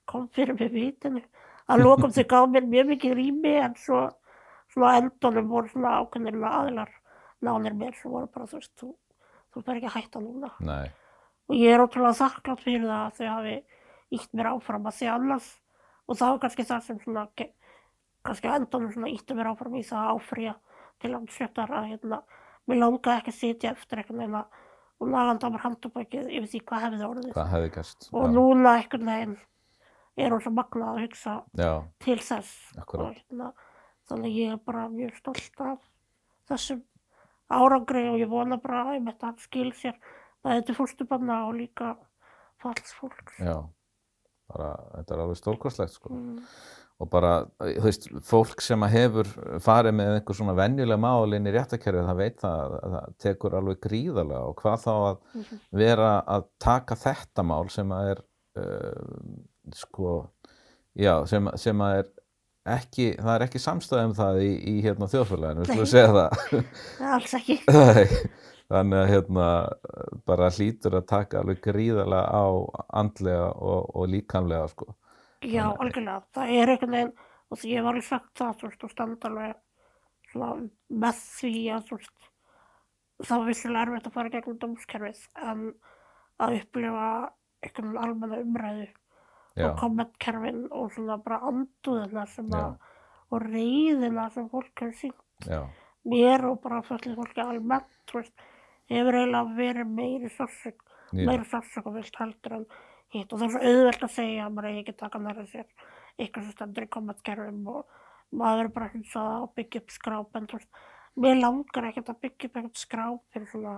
[0.08, 1.22] kom fyrir mig vitinu.
[1.68, 4.06] Að lokum þau gáð mér mjög mikið rými en svo
[4.72, 6.94] svona endunum voru svona ákveðnir aðilar
[7.44, 8.94] nánir mér sem voru bara þú veist, þú,
[9.52, 10.52] þú fer ekki að hætta núna.
[10.64, 10.88] Nei,
[11.48, 13.56] og ég er ótrúlega þakklátt fyrir það að þau hafi
[14.18, 15.48] ítt mér áfram að því annars.
[16.08, 17.26] Og það var kannski það sem svona
[18.24, 20.54] kannski á endanum svona íttu mér áfram í það að áfrýja
[21.02, 22.22] til hann sjöttar að hérna
[22.68, 24.64] mér langaði ekki að sitja eftir einhvern veginn að
[24.98, 28.32] og lagandi á mér handabækið yfir því hvað hefði orðið hvað hefði gerst og já,
[28.34, 29.36] núna einhvern veginn
[30.18, 32.50] er hún svo magnað að hugsa já, til þess
[32.82, 33.04] Akkúrat.
[33.04, 33.50] og hérna
[34.10, 35.78] þannig ég er bara mjög stolt af
[36.50, 36.82] þessum
[37.48, 39.94] árangri og ég vona bara að einmitt að hann skil sér
[40.44, 41.94] bæði til fórstubanna og líka
[42.58, 43.38] falls fólks.
[43.38, 43.54] já
[44.48, 46.42] bara, þetta er alveg stórkostlegt sko Mm.
[46.98, 47.32] Og bara,
[47.62, 49.28] þú veist, fólk sem að hefur
[49.62, 53.54] farið með einhver svona venjuleg mál inn í réttakerfið, það veit það að það tekur
[53.60, 55.60] alveg gríðarlega og hvað þá að Mhm.
[55.84, 58.22] vera að taka þetta mál sem að er
[58.58, 59.38] uh,
[59.78, 60.16] sko,
[60.98, 62.10] já, sem, sem að er
[62.68, 66.30] ekki, það er ekki samstæð um það í, í hérna þjóðfélaginu, við skulum segja það.
[67.00, 67.60] Nei, alls ekki.
[67.78, 68.06] Nei,
[68.68, 69.46] þannig að hérna
[70.28, 72.46] bara hlýtur að taka alveg gríðarlega á
[73.00, 74.90] andlega og, og líkamlega sko.
[75.46, 76.22] Já, algjörlega.
[76.34, 77.12] Það er einhvern veginn,
[77.48, 79.58] og því ég var alveg sagt það, veist, og standa alveg
[80.32, 80.50] svona
[81.04, 82.30] með því að, veist,
[83.22, 85.20] það var vissilega erfitt að fara gegnum dómskerfið,
[85.50, 85.68] en
[86.38, 87.10] að upplifa
[87.64, 88.88] einhvern almenna umræðu
[89.58, 92.76] Já, og kommentkerfin og svona bara anduðina sem að,
[93.34, 95.64] og reyðina sem fólk hefur sínt já,
[96.06, 98.44] mér og bara föllir fólki almennt, þú veist,
[98.92, 102.68] hefur eiginlega verið meiri sársök, já, meiri sársök og vilt heldur en
[103.14, 103.32] hitt.
[103.32, 105.66] Og það er auðvelt að segja maður eigi ekki taka nærið sér
[106.18, 107.98] eitthvað sem stendur í kommentkerfum og
[108.34, 110.80] maður verður bara hins að byggja upp skráp en þú veist,
[111.18, 113.76] mér langar ekkert að byggja upp eitthvað skráp fyrir svona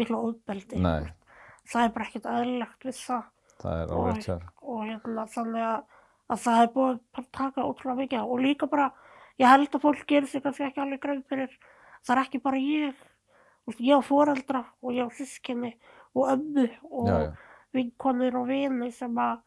[0.00, 0.80] miklu óbeldi.
[1.70, 3.28] Það er bara ekkert eðlilegt við það.
[3.62, 4.46] Það er alveg sér.
[4.62, 5.84] og hérna þannig að,
[6.34, 8.26] að það er búið að bara taka ótrúlega mikið á.
[8.26, 8.88] Og líka bara,
[9.38, 11.54] ég held að fólk gerir sig kannski ekki alveg greið fyrir,
[12.02, 13.04] það er ekki bara ég,
[13.78, 15.76] ég á foreldra og ég á sískinni
[16.16, 17.30] og ömmu og Já, já,
[17.76, 19.40] vinkonur og vini sem að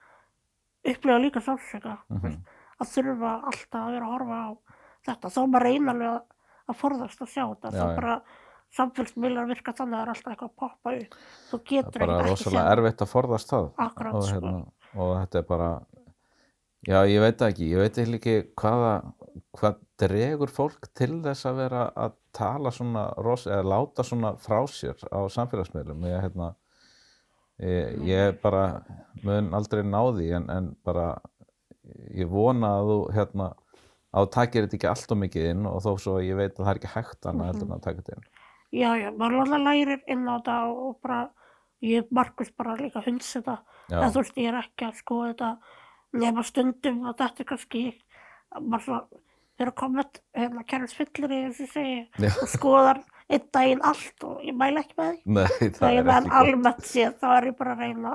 [0.85, 2.39] upplifa líka sársöka mhm,
[2.81, 4.49] að þurfa alltaf að vera að horfa á
[5.05, 5.31] þetta.
[5.35, 6.23] Þá maður reyna alveg að,
[6.65, 7.71] að forðast að sjá þetta.
[7.75, 8.17] Þá bara
[8.75, 11.17] samfélagsmiðlar virka þannig að það er alltaf eitthvað að poppa upp.
[11.49, 13.69] Þú það getur er bara ekkert ekki rosalega erfitt að forðast það.
[13.85, 14.33] Akkurat, og, sko.
[14.33, 15.69] hérna, og þetta er bara,
[16.89, 18.91] já, ég veit það ekki, ég veit ekki hvaða,
[19.59, 25.07] hvað dregur fólk til þess að vera að tala svona, eða láta svona frá sér
[25.07, 26.07] á samfélagsmiðlum.
[26.11, 26.51] Ég, hérna,
[27.63, 28.65] ég, ég bara
[29.23, 31.13] mun aldrei ná því en, en bara
[32.15, 33.51] ég vona að þú hérna
[34.15, 36.63] að þú takir þetta ekki allt of mikið inn og þó svo ég veit að
[36.63, 38.29] það er ekki hægt annað heldur en að taka þetta inn.
[38.71, 41.19] já, já, maður alltaf lærir inn á þetta og bara
[41.85, 43.57] ég markvist bara líka hunsa þetta
[43.91, 45.51] en þú veist, ég er ekki að skoða þetta
[46.15, 47.83] nema stundum að þetta er kannski
[48.55, 49.23] maður svona
[49.55, 52.31] þegar komið hérna kærlis fyllir í þessu segi Já.
[52.43, 55.35] og skoðar einn daginn allt og ég mæla ekki með því.
[55.37, 56.37] Nei, það er ekki gott.
[56.41, 58.13] almennt séð þá er ég bara að reyna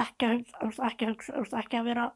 [0.00, 2.08] ekki að hugsa, ekki, að hugsa, ekki að vera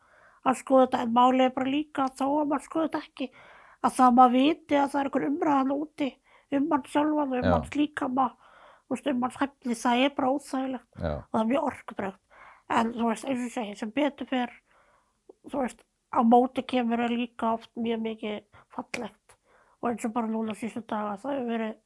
[0.44, 1.02] að skoða þetta.
[1.04, 3.30] En málið er bara líka þó að maður skoða þetta ekki.
[3.78, 6.12] Að það maður viti að það er einhver umræðan úti
[6.58, 8.30] um mann sjálfan og um líkama.
[8.88, 10.88] Þú veist, um manns hæfni, það er bara óþægilegt.
[10.96, 12.22] Já, og það er mjög orkubregt
[12.68, 14.54] en þú veist, eins og segi, sem betur fer
[15.48, 19.36] þú veist, á móti kemur líka oft mjög mikið fallegt.
[19.80, 21.76] Og eins og bara núna síðustu daga það hefur verið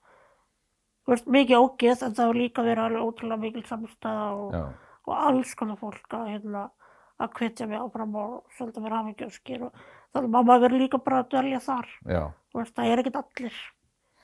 [1.09, 4.57] veist, mikið ógeð en það hefur líka verið alveg ótrúlega mikil samstæða og,
[5.09, 6.69] og alls konar fólk að hérna
[7.23, 9.85] að hvetja mig áfram og senda mér hafingjöskir og
[10.15, 13.59] þannig að maður verður líka bara að dvelja þar veist, það er ekkert allir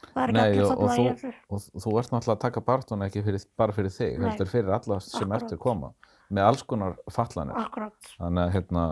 [0.09, 2.37] það er ekki Nei, allir og, og, þarna í þú, þessu og þú ert náttúrulega
[2.37, 4.29] að taka barndun ekki fyrir, bara fyrir þig, Nei.
[4.29, 5.43] heldur fyrir alla sem Akkúrat.
[5.43, 5.93] eftir koma,
[6.29, 7.59] með alls konar fallanir.
[7.59, 8.85] akkurat Þannig að, hérna,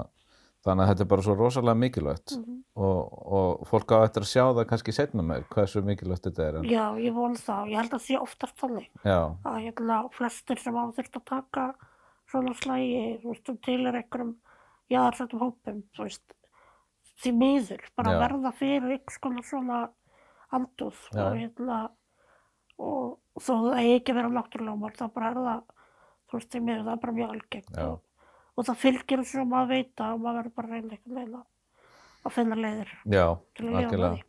[0.66, 2.56] þannig að þetta er bara svo rosalega mikilvægt Mhm.
[2.76, 6.56] og, og fólk á eftir að sjá það kannski setna með hversu mikilvægt þetta er.
[6.60, 10.00] En, já, ég von það, ég held að það sé oftast þannig já, að hérna
[10.12, 11.66] flestir sem hafa þurft að taka
[12.30, 14.34] svona slægi, þú veist, um til er einhverjum
[14.90, 16.34] jáðarsættum hópum, þú veist,
[17.22, 18.18] því miður, bara Já.
[18.26, 19.78] verða fyrir einhvers konar svona
[20.52, 21.78] andúð og hérna,
[22.78, 25.62] og þó það eigi ekki að vera náttúrulega þá bara er það,
[26.26, 28.00] þú veist, því miður, það er bara mjög algengt og,
[28.56, 31.36] og það fylgir þessu að maður veita og maður verður bara að reyna einhvern veginn
[31.40, 34.22] að- að finna leiðir já, að algjörlega.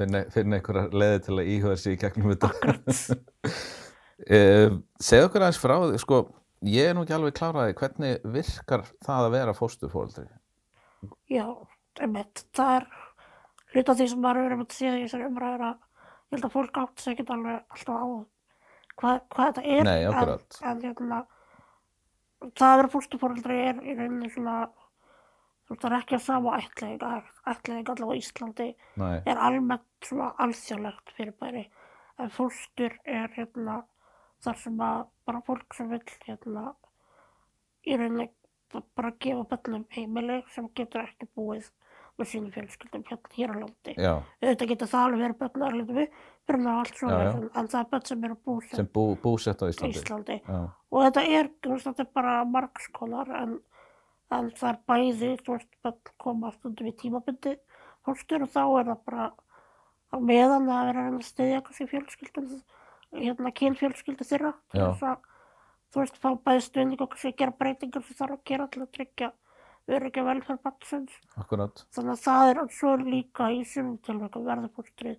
[0.00, 2.50] Finna, finna einhverja leiði til að íhuga sig í gegnum þetta.
[4.30, 4.78] Uh,
[5.10, 6.20] segð okkur aðeins frá því, sko,
[6.68, 10.26] ég er nú ekki alveg kláraði, hvernig virkar það að vera fóstufóldri?
[11.32, 11.46] Já,
[12.00, 12.44] einmitt.
[12.56, 12.88] Það er
[13.74, 16.54] hlut af því sem maður verið að segja í þessari umræður að ég held að
[16.56, 18.06] fólk átt sig ekki alltaf á
[19.00, 19.84] hvað, hvað þetta er.
[19.88, 20.48] Nei, en-.
[20.70, 21.20] En, hérna,
[22.40, 24.56] það að vera fóstufóreldri er í rauninni svona,
[25.66, 27.04] þú veist, það er ekki að sama ættleðing,
[27.52, 28.68] ættleðing allavega á Íslandi
[29.02, 31.64] Nei, er almennt svona alþjóðlegt fyrirbæri.
[32.20, 33.82] En fóstur er hérna
[34.44, 36.74] þar sem að bara fólk sem vill hérna
[37.86, 38.28] í rauninni
[38.72, 41.70] ba- bara gefa bönnum heimili sem getur ekki búið
[42.20, 43.94] með sínum fjölskyldum hérna hér á landi.
[43.96, 47.80] já, Auðvitað getur það alveg verið börn erlendum uppruna og allt svona, Já, en, það
[47.80, 49.98] er börn sem eru búsett sem bú, búsett á Íslandi.
[50.00, 50.38] Íslandi.
[50.90, 53.56] Og þetta er, þetta er bara margskonar en,
[54.30, 57.56] en það er bæði, þú veist, börn koma stundum í tímabundi
[58.06, 59.30] fórstur og þá er það bara
[60.10, 62.54] á meðan það er að að styðja kannski fjölskyldum,
[63.14, 64.54] hérna kynfjölskyldu þeirra.
[64.74, 64.86] Já.
[64.86, 65.26] þess að,
[65.90, 68.90] Þú veist, fá bæði stuðning og kannski gera breytingar sem þarf að gera til að
[68.94, 69.28] tryggja
[69.96, 71.12] öryggi og velferð batsins.
[71.40, 71.84] akkurat.
[71.94, 75.16] Þannig að það er svo er líka í sumum tilvægum verður fóstrið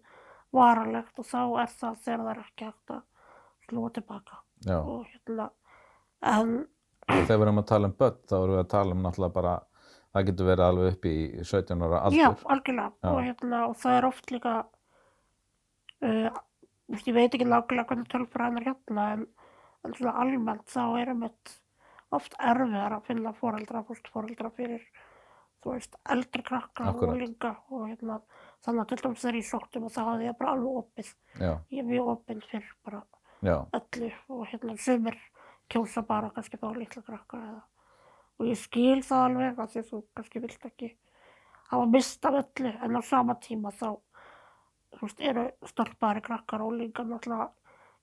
[0.52, 3.02] varanlegt og þá er það þegar það er ekki hægt að
[3.68, 4.40] slúa tilbaka.
[4.68, 5.50] Já, Og hérna,
[6.22, 6.68] en
[7.12, 9.34] og þegar við erum að tala um börn, þá erum við að tala um náttúrulega
[9.36, 9.54] bara
[10.12, 12.46] það getur verið alveg upp í 17 ára Já, aldur.
[12.56, 12.92] algjörlega.
[13.02, 13.10] Já.
[13.12, 14.54] Og, hérna, og það er oft líka,
[16.04, 16.30] uh,
[16.92, 19.26] ég veit ekki nákvæmlega hvernig tölfræðin er hérna, en,
[19.88, 21.56] en svona almennt þá er einmitt
[22.12, 24.84] oft erfiðar að finna foreldra, fórstforeldra fyrir,
[25.63, 27.10] þú veist, eldri krakka Akkúrat.
[27.13, 28.19] og líka og hérna,
[28.65, 31.12] þannig að til dæmis þegar ég sóttum og þá hafði ég bara alveg opið.
[31.39, 33.04] Já, Ég er mjög opið fyrir bara
[33.41, 35.17] já, öllu og hérna sumir
[35.71, 37.62] kjósa bara kannski þá litla krakka eða
[38.41, 40.89] og ég skil það alveg af því að þú kannski vilt ekki
[41.71, 43.88] hafa mist af öllu en á sama tíma þá
[44.97, 47.50] þú veist, eru stolpari krakkar og líka náttúrulega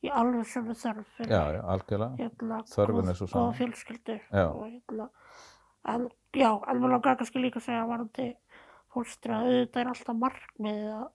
[0.07, 0.79] í alveg sem við
[1.17, 2.17] fyrir já, já, algjörlega.
[2.21, 3.45] hérna, Þörfin góð- er sú sama.
[3.47, 4.47] góða fjölskyldu Já.
[4.49, 5.09] og hérna
[5.89, 8.37] en já, en mér langar kannski líka að segja varandi
[8.95, 11.09] fólkstri að auðvitað er alltaf markmiðið að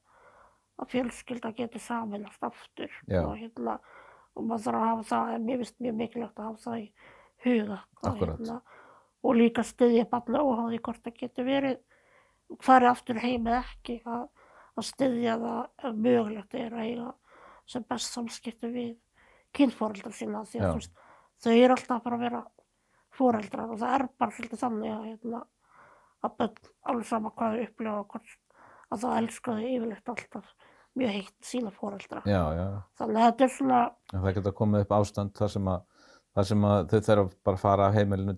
[0.83, 2.89] að fjölskylda geti saminast aftur
[3.29, 3.79] og hérna
[4.35, 6.93] og maður þarf að hafa það, en mér finnst mjög mikilvægt að hafa það í
[7.45, 8.61] huga og, Akkúrat.
[9.23, 11.77] og líka styðja barna óháði hvort það getur verið
[12.61, 14.27] farið aftur heim eða ekki að,
[14.77, 17.13] að styðja það mögulegt er að eiga
[17.69, 18.91] sem best samskipti við
[19.55, 20.93] kynforeldra sína því að veist,
[21.43, 22.43] þau eru alltaf bara að vera
[23.13, 25.41] foreldrar og það er bara svolítið þannig að, hérna,
[26.23, 28.37] að börn alveg sama hvað þau upplifa hvort
[28.93, 30.53] að það elska þau yfirleitt alltaf
[30.93, 31.73] mjög heitt sína
[32.53, 32.67] já,
[32.99, 33.79] Þannig að þetta er svona,
[34.13, 37.59] en það geta komið upp ástand þar sem að, þar sem að þau þurfa bara
[37.59, 38.35] að fara af heimilinu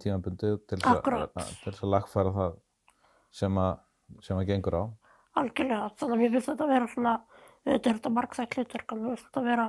[0.91, 1.33] Akkúrat.
[1.35, 2.55] að, til þess að lagfæra það
[3.35, 3.73] sem að,
[4.23, 4.83] sem að gengur á.
[5.35, 7.15] algjörlega, þannig að mér finnst þetta að vera svona,
[7.65, 9.67] auðvitað er þetta margþægt hlutverk, en finnst þetta að vera,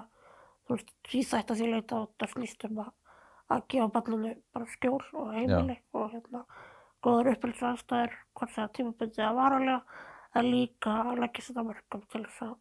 [0.66, 2.90] þú veist, tvíþætt að því leita og þetta snýst um að,
[3.54, 6.42] að gefa barninu bara skjól og heimili og hérna,
[7.04, 9.80] góðar uppbyrðsaðstæður, hvort það er tímabundið að varulega,
[10.36, 12.54] en líka að leggja þetta mörgum til þess að,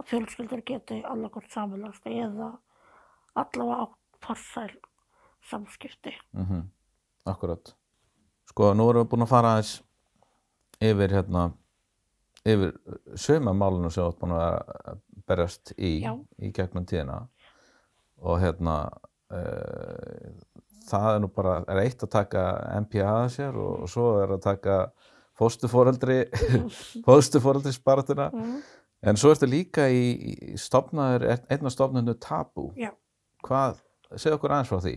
[0.00, 2.52] að fjölskyldur geti annarkort samanast eða
[3.38, 4.72] allavega átt farsæl
[5.48, 6.12] samskipti.
[6.36, 6.68] Mm
[7.28, 7.74] Akkurat.
[8.48, 9.82] Sko, nú erum við búin að fara aðeins
[10.80, 11.42] yfir hérna,
[12.48, 12.72] yfir
[13.20, 15.00] söma málunum sem þú ert búin að
[15.30, 15.90] berjast í,
[16.40, 17.20] í gegnum tíðina.
[18.20, 18.76] Og hérna
[19.32, 20.32] uh,
[20.90, 22.44] það er nú bara, er eitt að taka
[22.84, 24.78] MPA sér og, og svo er að taka
[25.40, 26.22] fóstuforeldri
[27.06, 28.58] fóstuforeldri sparatuna Mm.
[29.08, 30.02] en svo ertu líka í,
[30.52, 32.90] í stofnaður, einn af stofnunum Tabú Já.
[33.46, 33.78] hvað,
[34.16, 34.92] segð okkur aðeins frá því.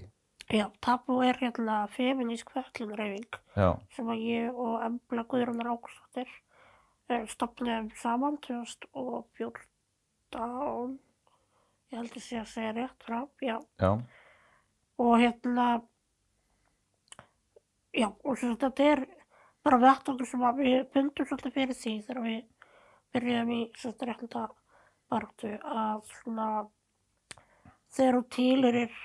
[0.52, 6.28] Já, Tabu er hérna feminísk fötlunreyfing já, sem að ég og Embla Guðrúnar Ágústóttir
[7.30, 11.00] stofnum saman 2014
[11.94, 13.58] ég held að sé að segja rétt frá, já.
[13.82, 13.92] Já,
[15.04, 15.68] og hérna
[17.94, 19.04] já, og svo þetta er
[19.64, 22.40] bara vettvangur sem að við bundum svolítið fyrir því þegar við
[23.14, 24.46] byrjuðum í svolítið réttinda
[25.14, 26.48] baráttu að svona
[27.94, 28.96] þegar þú týlir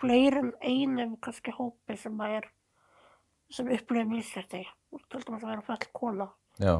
[0.00, 2.48] fleiri en einum kannski hópi sem að er
[3.50, 6.26] sem upplifir mísrætti og til dæmis að vera fell kona.
[6.58, 6.74] Já,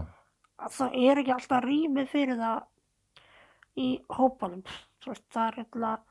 [0.61, 4.64] að það er ekki alltaf rýmið fyrir það í hópanum
[5.05, 6.07] það er eitthvað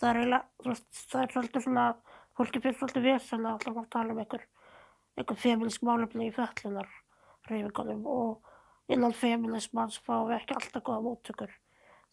[0.00, 0.34] það er
[0.66, 1.86] veist, það er svolítið svona
[2.38, 4.46] fólki finnst svolítið vesen að alltaf að tala um einhver
[5.18, 6.88] einhver feminist málefni í föllunar
[7.48, 11.52] reyfingunum og innan feminismans fáum við ekki alltaf góða móttökur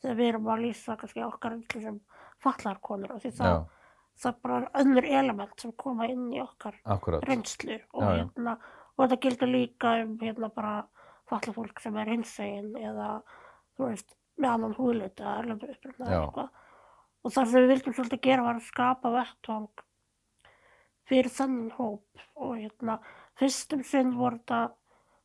[0.02, 2.00] þegar við erum að lýsa kannski okkar einslu sem
[2.44, 6.78] fallarkonur og því það, já, það er bara önnur element sem koma inn í okkar
[6.86, 7.26] akkurat.
[7.26, 8.58] reynslu og, hérna,
[8.96, 10.76] og þetta gildir líka um hérna bara
[11.28, 13.10] falla fólk sem er hinsegin eða
[13.78, 16.50] þú veist með annan húðlut eða erlendu uppröfna eða eitthvað
[17.28, 19.84] og það sem við vildum svolítið gera var að skapa vettvang
[21.08, 23.00] fyrir þennan hóp og hérna
[23.40, 24.62] fyrstum sinn voru þetta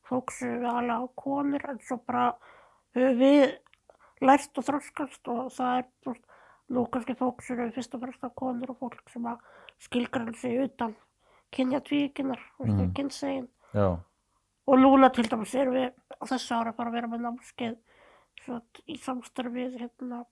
[0.08, 2.26] fólk sem við alveg á konur en svo bara
[2.94, 3.56] við
[4.22, 6.24] lært og þroskast og það er veist,
[6.72, 9.38] nú kannski fólk sem eru fyrst og fremst af konur og fólk sem að
[9.82, 10.94] skilgrann sig utan
[11.52, 12.78] kynja tvíkinar, Mhm.
[12.80, 12.92] mm.
[12.96, 13.48] kynsegin
[14.72, 17.76] og núna til dæmis erum við á þessu ári bara að vera með námskeið
[18.88, 20.22] í samstarfið hérna,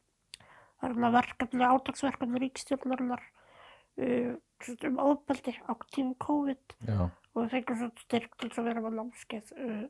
[0.81, 3.23] er hérna verkefni, átaksverkefni ríkstjórnarinnar
[4.01, 4.35] uh,
[4.89, 6.77] um ofbeldi á tímum COVID.
[6.89, 9.83] Já, og við fengum svo styrk til að vera með námskeið uh,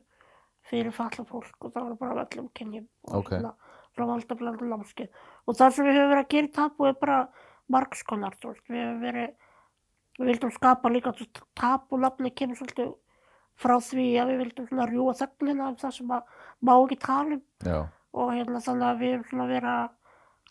[0.69, 3.31] fyrir falla fólk og það var bara öllum kynjum og Ok.
[3.37, 3.55] hérna
[3.95, 5.23] frá valdablandu námskeið.
[5.47, 7.21] Og það sem við höfum verið að gera í tapu er bara
[7.71, 9.31] margskonar, við höfum verið
[10.19, 11.15] við vildum skapa líka
[11.57, 12.91] tapu nafni kemur svolítið
[13.59, 17.37] frá því að við vildum svona rjúa þögnina um það sem að má ekki tala
[17.37, 17.43] um.
[17.65, 17.79] Já,
[18.11, 19.89] og hérna þannig að við erum svona að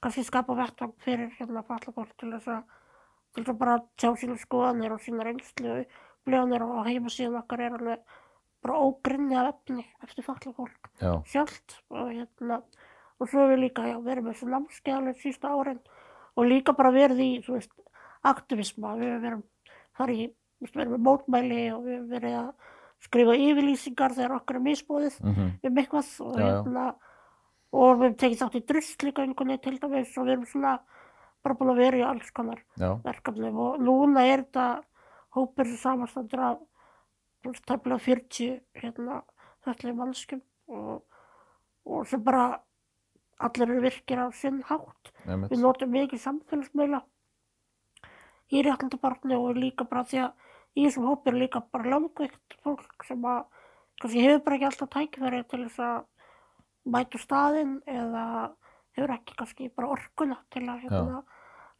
[0.01, 2.63] kannski skapa vettvang fyrir hérna falla fólk til þess að
[3.35, 7.65] til þess að bara tjá sína skoðanir og sína reynslu og upplifanir og heimasíðan okkar
[7.67, 8.17] er alveg
[8.65, 11.79] bara ógrinni af efni eftir falla fólk já, sjálft.
[11.91, 12.61] Og hérna
[13.21, 15.81] og svo hefur við líka já, verið með þessu námskeiðalegt sísta árin
[16.37, 17.73] og líka bara verið í þú veist,
[18.25, 18.97] aktivisma.
[18.97, 22.51] Við hefum verið farið í þú veist, verið með mótmæli og við hefum verið að
[23.05, 26.87] skrifa yfirlýsingar þegar okkur er misbúðið mhm, um eitthvað og Já, hérna
[27.71, 30.79] og við hefum tekið þátt í drusligöngunni til dæmis og við erum svona
[31.41, 34.67] bara búin að vera í alls konar já, verkefnum og núna er þetta
[35.37, 36.59] hópur sem samastandur af
[37.65, 39.23] tæplega 40 hérna
[39.65, 41.01] þesslega mannskum og,
[41.87, 42.61] og sem bara
[43.41, 45.13] allir eru virkir á sinn hátt.
[45.25, 47.01] Einmitt, við notum mikið samfélagsmiðla
[48.51, 53.05] í réttandabarni og líka bara því að í þessum hópi er líka bara langveikt fólk
[53.09, 53.45] sem að
[54.01, 56.01] kannski hefur bara ekki alltaf tækifæri til þess að
[56.95, 58.25] mæta á staðinn eða
[58.97, 61.23] hefur ekki kannski bara orkuna til að hérna,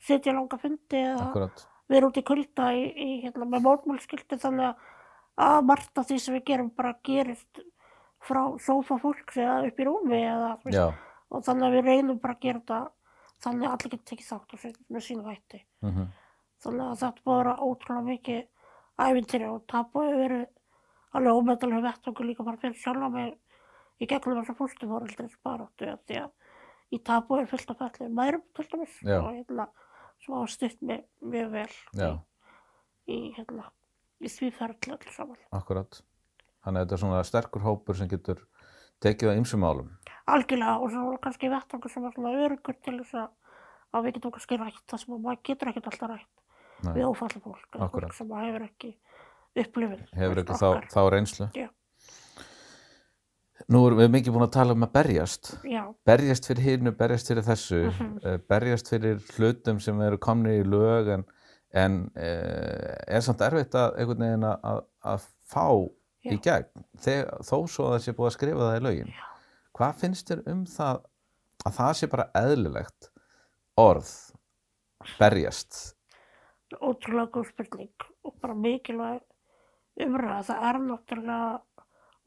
[0.01, 4.71] setja langa fundi eða akkurat, vera út í kulda í, í, hérna, með mótmálskildi þannig
[4.71, 7.63] að, margt af því sem við gerum bara gerist
[8.21, 10.57] frá sófa fólks eða upp í rúmi eða,
[11.31, 12.81] og þannig að við reynum bara að gera þetta
[13.41, 15.65] þannig að allir getur tekið þátt með sínu hætti.
[15.81, 16.11] mhm,
[16.61, 18.43] Þannig að þetta vera ótrúlega mikið
[19.01, 20.41] ævintýri og það búið að vera
[21.17, 23.33] alveg ómeðalega vettvangur líka bara fyrir sjálfa mig
[24.01, 26.31] í gegnum þessa fórstuforeldris baráttu því að
[26.95, 29.19] í tapu er fullt af fallið mærum til dæmis Já.
[29.21, 29.67] og hérna
[30.21, 32.11] sem hafa stutt mig mjög vel já,
[33.07, 33.69] í, í, hérna,
[34.21, 35.43] í því ferðli allir saman.
[35.57, 36.01] akkurat.
[36.61, 38.43] Þannig að þetta er svona sterkur hópur sem getur
[39.01, 39.95] tekið á ymsum málum.
[40.29, 43.31] Algjörlega og svo kannski vettvangur sem er svona örugur til þess að,
[43.97, 46.40] að við getum kannski rætt það sem að maður getur ekkert alltaf rætt
[46.83, 48.95] við ófalla fólk, fólk sem hefur ekki
[49.57, 50.07] upplifin.
[50.17, 51.51] hefur ekki þá, þá reynslu.
[51.55, 51.69] Já.
[53.71, 55.51] Nú erum við mikið búin að tala um að berjast.
[55.69, 58.19] Já, Berjast fyrir hinu, berjast fyrir þessu, Mhm.
[58.25, 61.25] eh, berjast fyrir hlutum sem eru komni í lög en,
[61.73, 65.67] en eh, er samt erfitt að einhvern veginn að- að, fá
[66.25, 66.41] í Já.
[66.43, 69.13] gegn, Þegar, þó svo að það sé búið að skrifa það í lögin.
[69.75, 71.05] Hvað finnst þér um það
[71.67, 73.11] að það sé bara eðlilegt
[73.79, 74.33] orð,
[75.19, 75.95] berjast?
[76.79, 79.21] Ótrúlega góð spurning og bara mikilvæg
[80.05, 80.43] umræða.
[80.49, 81.61] Það er náttúrulega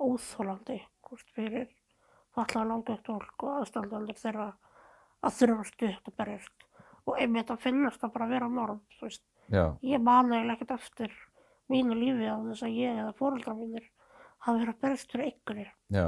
[0.03, 1.67] óþólandi hvort fyrir
[2.33, 4.49] fallega langveikt fólk og aðstandandir þeirra
[5.23, 6.67] að þurfa stutt að berjast
[7.03, 8.81] og einmitt að finnast að bara vera norm.
[8.97, 9.23] þú Veist.
[9.51, 11.11] Já, Ég man eiginlega ekkert eftir
[11.71, 13.89] mínu lífi á þess að ég eða fóreldrar mínir
[14.43, 16.05] hafi verið að berjast fyrir einhverju já,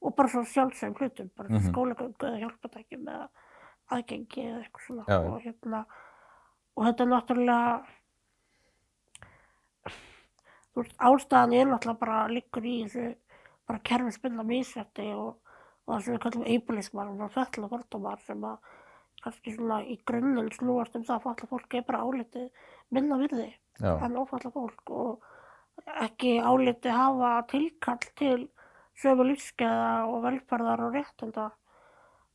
[0.00, 1.56] og bara svo sjálfsögum hlutum, bara mm.
[1.56, 1.72] -hmm.
[1.72, 3.28] skólagöngu eða hjálpatækjum eða
[3.90, 5.18] aðgengi eða eitthvað svona já.
[5.20, 5.84] og hérna
[6.76, 7.72] og þetta er náttúrulega
[10.70, 13.06] þú veist, ástæðan er náttúrulega bara liggur í þessu
[13.70, 15.32] bara kerfisbundna mísætti og,
[15.86, 18.76] og það sem við kallum ableismar og fellna fordómar sem að
[19.20, 22.46] kannski svona í grunninn snúast um það að falla fólk er bara álitið
[22.96, 23.50] minna virði
[24.06, 25.26] en ófalla fólk og
[26.04, 28.48] ekki áliti hafa tilkall til
[29.00, 31.50] sömu lífskeiða og velferðar og réttinda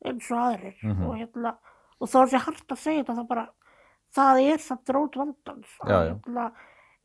[0.06, 1.04] eins og aðrir Mhm.
[1.10, 1.56] og hérna
[2.00, 3.46] og þá er sér hart að segja þetta það bara
[4.16, 6.46] það er samt rót vandans að hérna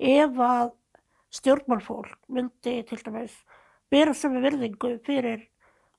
[0.01, 0.75] ef að
[1.35, 3.35] stjórnmálfólk myndi til dæmis
[3.91, 5.47] bera sömu virðingu fyrir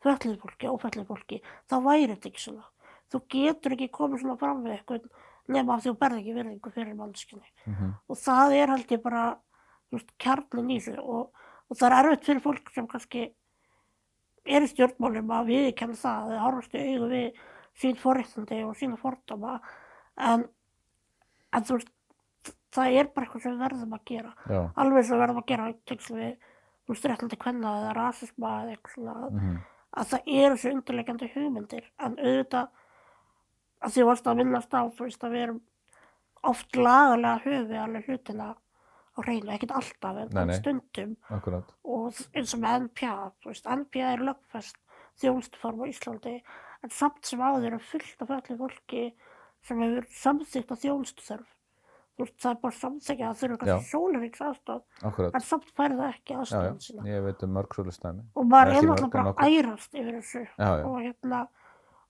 [0.02, 2.66] föllið fólki, óföllið fólki þá væri þetta ekki svona.
[3.12, 5.08] Þú getur ekki komið svona fram við eitthvað
[5.52, 9.26] nema að þú berði ekki virðingu fyrir mannskinni mhm, og það er held ég bara
[10.22, 11.32] kjarnin í þessu og,
[11.68, 13.26] og það er erfitt fyrir fólk sem kannski
[14.46, 17.42] er í stjórnmálum að viðkenna það eða horfast í augu við
[17.82, 19.60] sín forréttindi og sína fordóma.
[20.18, 20.48] En,
[21.52, 21.92] en þú veist
[22.72, 24.32] það er bara eitthvað sem við verðum að gera.
[24.48, 28.54] Já, alveg sem við verðum að gera tengslu við þú veist, réttindi kvenna eða rasisma
[28.62, 29.58] eða eitthvað svona mhm,
[29.92, 31.90] að það eru þessu undirlegjandi hugmyndir.
[32.00, 32.72] En auðvitað
[33.82, 35.62] að því varst að minnast á þú veist að við erum
[36.52, 38.52] oft lagalega höfi alveg hlutina
[39.12, 40.56] á hreinu, ekkert alltaf en Nei, nei.
[40.58, 41.16] stundum.
[41.36, 44.80] Akkurat, og eins og með NPA, þú veist, NPA er lögfest
[45.22, 46.38] þjónustuform á Íslandi
[46.82, 49.04] en samt sem áður er fullt af öllu fólki
[49.68, 51.50] sem hefur samþýtt að þjónustuþörf.
[52.12, 56.10] Þú veist, það er bara samþykja að þurfa kannski sólaríks aðstof en samt færði það
[56.12, 57.06] ekki aðstofan sína.
[57.08, 58.26] Ég veit um mörg svolítið stæmi.
[58.36, 59.46] og maður er náttúrulega bara nokkur.
[59.46, 60.42] að ærast yfir þessu.
[60.44, 61.40] Já, já, og hérna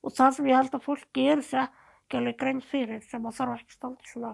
[0.02, 3.38] og það sem ég held að fólk gerir sér ekki alveg grein fyrir sem að
[3.38, 4.32] þarf ekki standi svona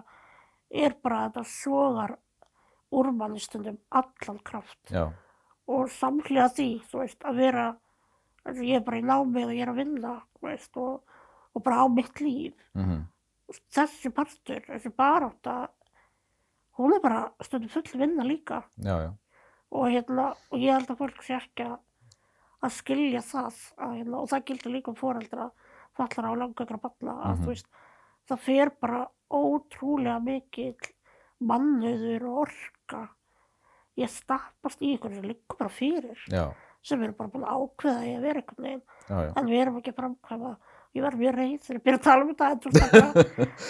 [0.69, 2.15] er bara að þetta sogar
[2.89, 4.81] úr manni stundum allan kraft.
[4.89, 5.05] Já,
[5.69, 7.67] og samhliða því þú veist að vera
[8.57, 11.03] ég er bara í námi og ég er að vinna veist, og,
[11.55, 12.53] og bara á mitt líf.
[12.75, 13.05] Mhm,
[13.73, 15.69] þessi partur, þessi barátta
[16.77, 18.63] hún er bara stundum full vinna líka.
[18.77, 19.13] Já, já,
[19.71, 21.79] og, hérna, og ég held að fólk sé ekki að,
[22.63, 25.49] að skilja það að, hérna, og það gildir líka um foreldra
[25.97, 27.43] fallara og langveikra barna að Mhm.
[27.43, 27.67] þú veist,
[28.29, 30.75] það fer bara ótrúlega mikil
[31.41, 33.09] mannöður og orka.
[33.97, 38.03] Ég stappast í ykkur sem liggur bara fyrir já, sem erum bara búin að ákveða
[38.17, 38.81] að vera einhvern veginn.
[39.37, 40.57] En við erum ekki að framkvæma
[40.97, 42.71] ég verð mjög reyð þegar ég byrja að tala um þetta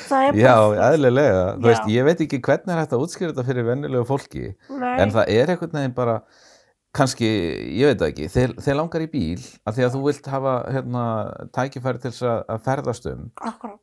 [0.09, 4.45] það, Já, bara eðlilega, þú veist, ég veit ekki hvernig er þetta fyrir vennilegu fólki,
[4.71, 6.15] Nei, en það er einhvern veginn bara,
[6.95, 7.27] kannski,
[7.75, 11.03] ég veit ekki, þeir, þeir langar í bíl af því að þú vilt hafa hérna,
[11.57, 13.27] tækifæri til þess að, ferðast um.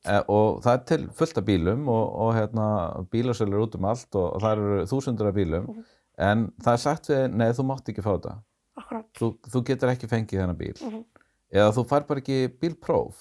[0.03, 2.67] E, og það er til fullt af bílum og, og hérna,
[3.13, 5.69] bílasölur út um allt og, og það eru þúsundur af bílum.
[5.71, 5.87] Mhm.
[6.17, 8.39] en það er sagt við, nei þú mátt ekki fá þetta.
[9.17, 10.77] Þú, þú getur ekki fengið þennan bíl.
[10.81, 11.03] Mhm,
[11.57, 13.15] eða þú fær bara ekki bílpróf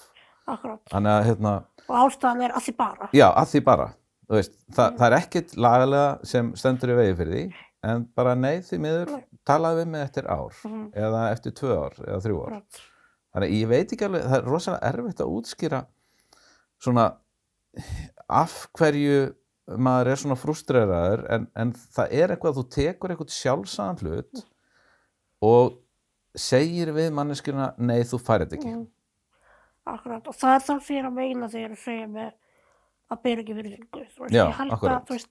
[0.46, 0.80] akkurat.
[0.92, 1.54] þannig að hérna,
[1.88, 3.08] Og ástæðan er að því bara.
[3.14, 3.86] já, að því bara
[4.26, 4.98] þú veist, það, Mhm.
[4.98, 7.54] það er ekkit lagalega sem stendur í vegi fyrir því
[7.86, 9.24] en bara nei því miður, Nei.
[9.46, 12.62] talaðu við mig eftir ár Mhm, eða eftir tvö ár eða þrjú ár
[13.34, 15.86] þannig ég veit ekki alveg, það er rosalega erfitt að útskýra
[16.80, 17.16] svona
[18.28, 19.34] af hverju
[19.78, 24.44] maður er svona frustreraður en, en það er eitthvað að þú tekur eitthvað sjálfsagðan hlut
[25.42, 25.78] og
[26.36, 28.86] segir við manneskjuna nei þú færið ekki Mhm.
[29.86, 32.32] Akkurat, og það er ég er að meina þegar ég segja með
[33.14, 34.00] að byrja ekki virðingu.
[34.16, 34.96] Þú veist, Já, ég held akkurat.
[34.96, 35.28] að, þú veist,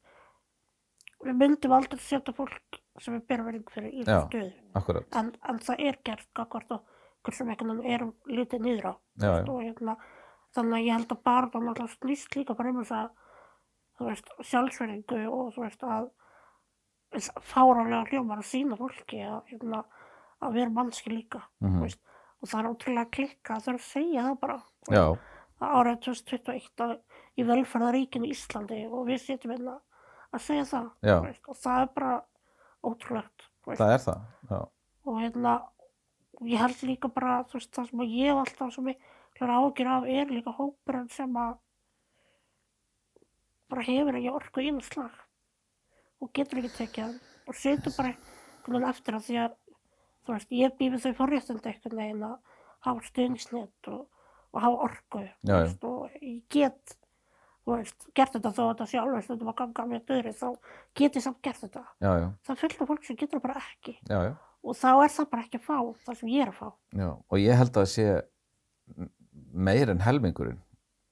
[1.26, 4.54] við myndum aldrei setja fólk sem við byrja virðingu fyrir í þessu stöðu.
[4.80, 8.14] akkurat, En, en það er gert gagvart og sem einhvern veginn erum
[9.20, 9.98] já, Og hérna,
[10.56, 13.10] þannig að ég held að bara það náttúrulega snýst líka bara um þess að,
[14.00, 14.06] þú
[14.54, 16.10] sjálfsverðingu og þú veist að
[17.44, 19.84] fárálega hljómar að sína fólki að, hérna,
[20.46, 21.42] að vera mannski líka.
[21.62, 22.02] þú veist,
[22.42, 24.60] og það er ótrúlega klikka að það er að segja það bara.
[25.66, 26.96] Árið 2021 að
[27.36, 29.80] í velferðaríkinu Íslandi og við setjum hérna
[30.36, 30.88] að segja það
[31.26, 32.14] veist, og það er bara
[32.86, 34.60] ótrúlegt veist, það er það já,
[35.06, 35.54] og hérna
[36.46, 40.34] ég held líka bara veist, það sem ég hef alltaf svo miklar ágjur af er
[40.34, 41.56] líka hópurinn sem að
[43.72, 45.22] bara hefur ekki orku í einu slag
[46.22, 47.16] og getur ekki tekið
[47.46, 49.58] og setur bara eftir að því að
[50.26, 52.36] þú veist, ég býði þau forréttandi einhvern veginn að
[52.86, 54.06] hafa stuðningsnet og,
[54.54, 56.98] og hafa orku Já, veist, og ég get
[57.66, 60.48] þú veist, gert þetta þó að þetta sé alveg stundum að ganga með döðri þá
[61.00, 61.86] get ég samt gert þetta.
[62.04, 63.96] Já, já, það af fólk sem getur það bara ekki.
[64.66, 66.70] Og þá er það bara ekki að fá það sem ég er að fá.
[66.98, 68.06] Já, og ég held að það sé
[69.56, 70.62] meir en helmingurinn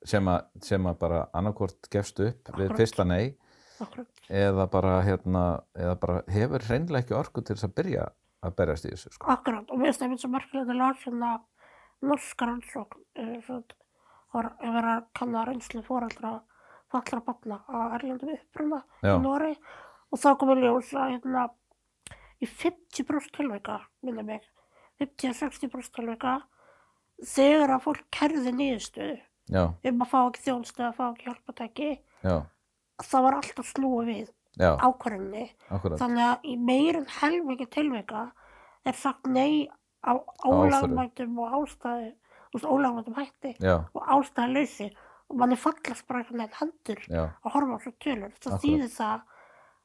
[0.07, 2.79] sem að, sem að bara annarkvort gefst upp við Akkúrat.
[2.81, 3.35] fyrsta nei
[3.81, 4.09] Akkurat.
[4.29, 5.43] eða bara, hérna,
[5.75, 8.07] eða bara hefur hreinlega ekki orku til þess að byrja
[8.43, 9.29] að berjast í þessu sko.
[9.33, 11.31] Akkurat, og mér finnst það einmitt svo merkilegt að las hérna
[12.03, 13.03] norska rannsókn
[14.33, 16.33] var að vera að kanna reynslu fóreldra
[16.93, 19.53] fallra barna að erlendum uppruna í Nóri
[20.13, 21.45] og þá kom í ljós að hérna
[22.43, 24.47] í 50% tilveika, minni mig
[25.01, 26.39] 50-60% tilveika
[27.23, 29.19] þegar að fólk kerði niðurstöðu
[29.51, 31.89] Já, um að fá ekki þjónstu að fá ekki hjálpatæki
[32.23, 32.35] já,
[33.03, 34.29] það var alltaf snúið við
[34.59, 35.45] ákvarðinni
[35.97, 38.27] Þannig að í meir en helmingi tilvika
[38.85, 39.69] er sagt nei
[40.03, 40.13] á
[40.45, 42.11] ólagmætum og ástæðu,
[42.61, 44.89] ólagmætum hætti Já, og ástæðu lausi
[45.31, 48.33] og manni fallast bara einhvern veginn hendur já, að horfa á svo tölur.
[48.43, 49.21] Það þýðir það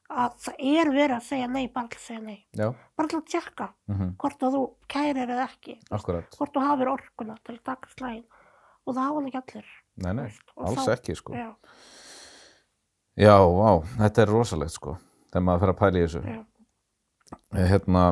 [0.09, 2.39] að það er verið að segja nei, bara til að segja nei.
[2.57, 2.67] já,
[2.97, 6.93] Bara til að tjekka mhm, hvort að þú kærir eða ekki, akkurat hvort þú hafir
[6.95, 8.27] orkuna til að taka slægin
[8.89, 9.73] og það hafa hann ekki allir.
[9.99, 10.29] Nei, nei,
[10.65, 11.35] alls ekki sko
[13.19, 14.97] Já, vá, þetta er rosalegt sko
[15.29, 16.37] þegar maður fer að pæla í þessu já.
[17.59, 18.03] Eh, Hérna,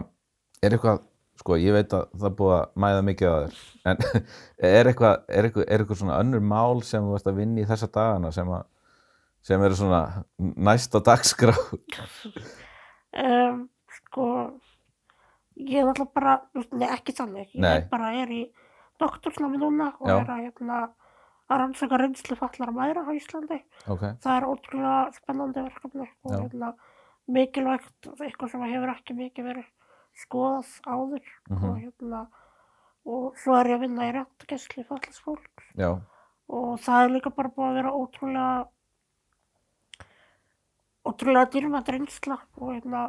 [0.65, 1.03] er eitthvað
[1.41, 3.61] sko, ég veit að það búið að mæða mikið að þér
[3.93, 4.03] en
[4.81, 7.69] er eitthvað, er eitthvað, er eitthvað svona önnur mál sem þú veist að vinna í
[7.69, 8.65] þessa dagana sem að
[9.47, 10.03] sem eru svona
[10.67, 11.55] næst á dagskrá
[13.17, 13.63] Um,
[13.97, 14.25] sko,
[15.57, 16.35] ég er alltaf bara,
[16.93, 17.47] ekki þannig.
[17.55, 17.87] Ég Nei.
[17.89, 18.43] bara er í
[19.01, 20.19] doktorsnámi núna og Já.
[20.19, 20.81] er að, hérna,
[21.47, 23.61] að rannsaka reynslu fallara mæra á Íslandi.
[23.87, 26.73] Ok, Það er ótrúlega spennandi verkefni og hérna,
[27.29, 29.69] mikilvægt, eitthvað sem hefur ekki mikið verið
[30.17, 31.27] skoðað áður.
[31.51, 31.65] Mhm.
[31.71, 32.27] og hérna,
[33.07, 35.65] og svo er ég að vinna í réttgæslu fallars fólks.
[35.77, 36.01] Já,
[36.49, 38.67] og það er líka bara búið að vera ótrúlega
[41.07, 43.03] ótrúlega dýrmætt reynsla og hérna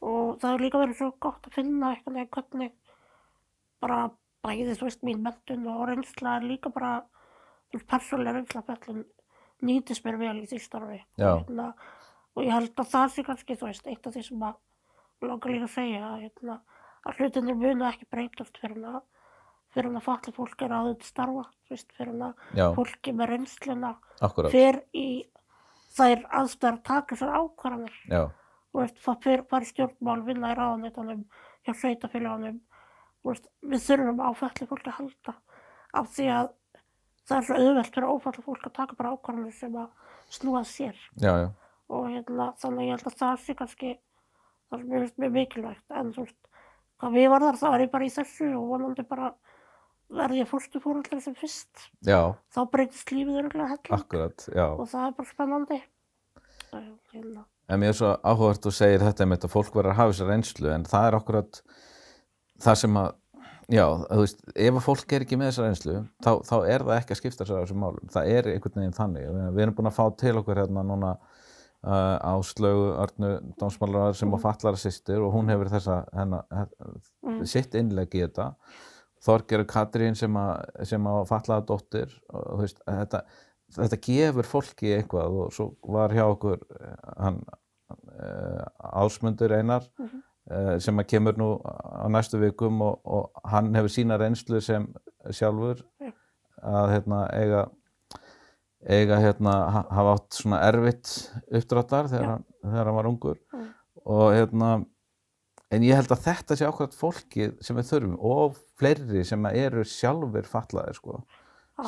[0.00, 2.72] og það er líka verið svo gott að finna eitthvað hvernig
[3.80, 3.98] bara
[4.46, 7.02] bæði þú veist mín mentun og reynsla er líka bara
[7.88, 9.04] persónlega reynsla fellin
[9.64, 11.00] nýtist mér vel í því starfi.
[11.18, 11.72] Hérna,
[12.36, 14.56] og ég held að það sé kannski veist eitt af því sem að
[15.20, 16.56] mig langar líka að segja hérna,
[17.06, 19.00] að hlutinir munu ekki breytast fyrir að
[19.76, 23.92] fyrir fatla fólk er að þetta starfa veist, fyrir að fólki með reynsluna
[24.52, 25.08] fer í
[25.96, 27.98] þær aðstæðar að taka sér ákvarðanir.
[28.76, 31.24] Og það fer bara stjórnmál vinna í ráðaneytunum
[31.64, 32.60] hjá sveitafélagunum
[33.26, 35.34] við þurfum á fælli fólk að halda
[35.96, 36.50] af því að
[37.26, 40.68] það er svo auðvelt fyrir ófælla fólk að taka bara ákvarðanir sem að snúa að
[40.70, 41.00] sér.
[41.22, 41.48] Já, já,
[41.92, 43.90] og hérna, þannig að ég held að það sé kannski
[44.70, 45.84] það sem ég finnst mjög mikilvægt.
[45.90, 46.38] En þú veist,
[47.02, 49.32] hvað við varðar þá er ég bara í þessu og vonandi bara
[50.16, 51.88] verði ég fórstufóraldri sem fyrst.
[52.06, 52.20] Já,
[52.54, 53.92] þá breytist lífið örgulega helling.
[54.78, 55.82] Og það er bara spennandi.
[56.70, 57.46] Það hérna.
[57.66, 60.26] En mér er svo áhugavert þú segir þetta með þetta fólk verður að hafa þessa
[60.28, 61.58] reynslu en það er akkurat
[62.62, 63.08] það sem að,
[63.72, 65.94] já, þú veist, ef að fólk er ekki með þessa reynslu
[66.24, 68.08] þá, þá er það ekki að skipta sér á þessum málum.
[68.14, 69.26] Það er einhvern veginn þannig.
[69.56, 74.38] Við, erum búin að fá til okkur hérna núna uh, áslögu Örnu Dómsmálar sem á
[74.42, 76.44] fallara sýstir og hún hefur þessa hennar,
[77.26, 77.40] Mm.
[77.46, 78.52] sitt innlegg í þetta.
[79.26, 83.20] Þorgerur Katrín sem að, sem að fallaða dóttir og þú veist, þetta,
[83.74, 87.40] þetta gefur fólki eitthvað og svo var hjá okkur eh, hann
[87.90, 88.62] uh,
[89.02, 90.22] Ásmundur Einar Mhm.
[90.22, 90.22] uh,
[90.80, 94.86] sem að kemur nú á næstu vikum og, og hann hefur sína reynslu sem
[95.34, 96.12] sjálfur Já.
[96.62, 97.64] að hérna eiga
[98.86, 101.10] eiga hérna ha- hafa átt svona erfitt
[101.50, 102.60] uppdráttar þegar, Já.
[102.70, 103.66] þegar hann var ungur Mm.
[104.06, 104.70] og hérna
[105.72, 109.82] en ég held að þetta sé ákvæmt fólkið sem við þurfum og fleiri sem eru
[109.84, 111.22] sjálfur fatlaðir sko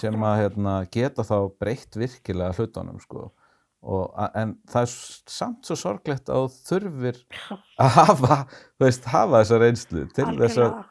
[0.00, 3.30] sem að hérna, geta þá breytt virkilega hlutunum sko.
[3.82, 4.92] Og, en það er
[5.30, 7.22] samt svo sorglegt að þú þurfir
[7.78, 8.38] að hafa,
[8.82, 10.84] veist, hafa þessa reynslu til Algjörlega.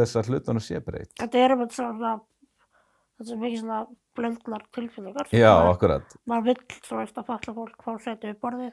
[0.00, 1.14] þess að hlutunum sé breytt.
[1.18, 3.80] Þetta er um þetta er mikið svona
[4.14, 5.30] blöndnar tilfinningar.
[5.34, 6.16] Já, akkurat.
[6.30, 8.72] maður vill svo veist að falla fólk fá setja við borðið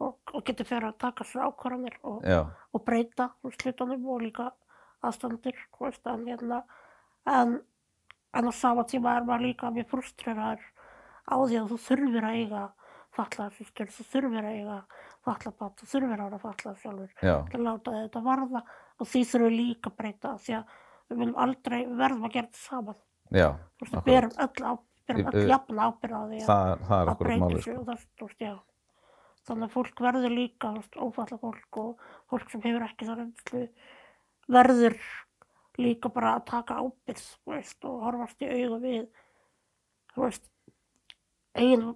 [0.00, 2.24] og, og getur fyrir að taka sér ákvarðanir og,
[2.72, 4.50] og breyta úr slutunum og líka
[5.04, 6.62] aðstandir veist, en, hérna,
[7.28, 7.56] en,
[8.36, 10.64] en á sama tíma er maður líka mjög frustreraður
[11.28, 12.62] á því að þú þurfir að eiga
[13.20, 14.78] fallaða sýstur, þú þurfir að eiga
[15.26, 18.62] fallað papp, þú þurfir að vera fallað sjálfur já, til að láta þetta varða
[19.00, 20.76] og því þurfum við líka að breyta því að
[21.10, 22.98] við munum aldrei, við verðum að gera þetta saman
[23.30, 23.48] já,
[23.80, 24.10] veist, við Akkurat.
[24.10, 24.80] berum öll,
[25.30, 27.78] öll jafn ábyrgð á því að það, akkurat máli sig sko.
[27.80, 28.54] og það, veist, já.
[29.48, 33.62] Þannig að fólk verður líka, ófalla fólk og fólk sem hefur ekki það reynslu
[34.50, 34.98] verður
[35.80, 39.06] líka bara að taka ábyrgð, þú veist, og horfast í augu við,
[40.18, 40.50] veist,
[41.56, 41.94] eigin,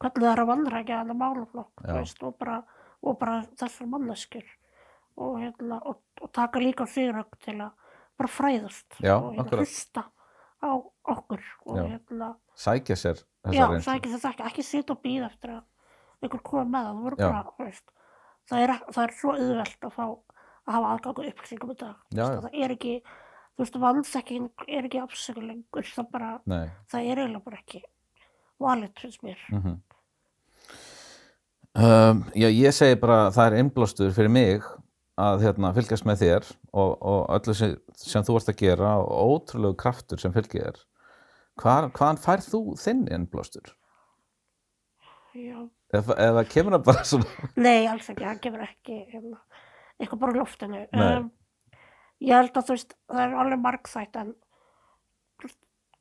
[0.00, 1.92] hvernig það er að vandrækja þennan málaflokk, Já.
[1.98, 2.60] veist, og bara,
[3.04, 4.46] og bara þessar manneskjur
[5.20, 7.70] og, hérna, og, og taka líka sigrögg til að
[8.20, 10.06] bara fræðast Já, og hérna, hlusta
[10.60, 10.70] á
[11.08, 11.84] okkur og Já.
[11.94, 13.84] hérna, Sækja sér þessa Já, reynslu.
[13.88, 15.62] sækja þess ekki, ekki sitja og býða eftir að
[16.20, 17.30] einhver koma með það, Já.
[17.30, 17.72] bara,
[18.50, 21.94] það er, það er svo auðvelt að fá að hafa aðgang að upplýsingum í dag,
[22.12, 22.40] Já, já.
[22.44, 22.96] það er ekki,
[23.56, 26.66] þú veist, vanþekking er ekki afsökun lengur, það bara, Nei.
[26.92, 27.82] það er eiginlega bara ekki
[28.60, 29.46] valið, finnst mér.
[29.52, 29.80] Mm
[31.78, 34.68] um, já, ég segi bara að það er innblástur fyrir mig
[35.20, 39.34] að hérna, fylgjast með þér og, og öllu sem, sem þú ert að gera og
[39.34, 40.80] ótrúlegu kraftur sem fylgir þér.
[41.60, 43.74] Hvar, hvaðan færð þú þinn innblástur?
[45.36, 45.66] Já.
[45.90, 47.50] Eða, kemur það bara svona?
[47.58, 49.40] Nei, alls ekki, það gefur ekki, hérna,
[49.98, 50.46] eitthvað bara.
[50.70, 50.84] Nei.
[50.94, 51.28] Um,
[52.22, 54.34] ég held að þú veist, það er alveg margþætt en,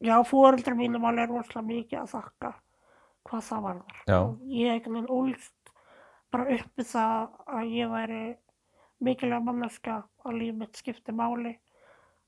[0.06, 2.54] já, fóreldrar mínum alveg rosalega mikið að þakka
[3.30, 4.04] hvað það varðar.
[4.08, 4.20] Já.
[4.56, 5.59] Ég einhvern veginn ólst
[6.32, 8.22] bara upp við það að ég væri
[9.02, 11.56] mikilvæg manneska að líf mitt skipti máli,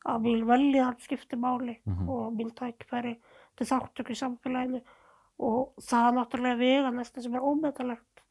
[0.07, 2.09] að mín veljiðan skipti máli Mhm.
[2.09, 3.17] og mín tækifæri
[3.57, 4.81] til þáttöku í samfélaginu.
[5.39, 8.21] Og það er náttúrulega veganesti sem er ómetalegt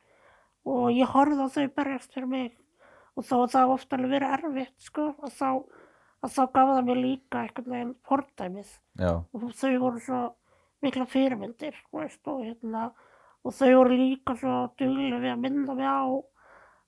[0.64, 2.57] og ég horfði á þau berjast fyrir mig.
[3.16, 5.64] Og þá það hafi ofta alveg verið erfitt sko að þá,
[6.23, 8.79] að þá gaf það mér líka einhvern veginn fordæmið.
[8.99, 10.35] Já, og þau voru svo
[10.83, 12.93] mikla fyrirmyndir veist, og, hérna,
[13.45, 16.05] og þau voru líka svo duglega við að minna mig á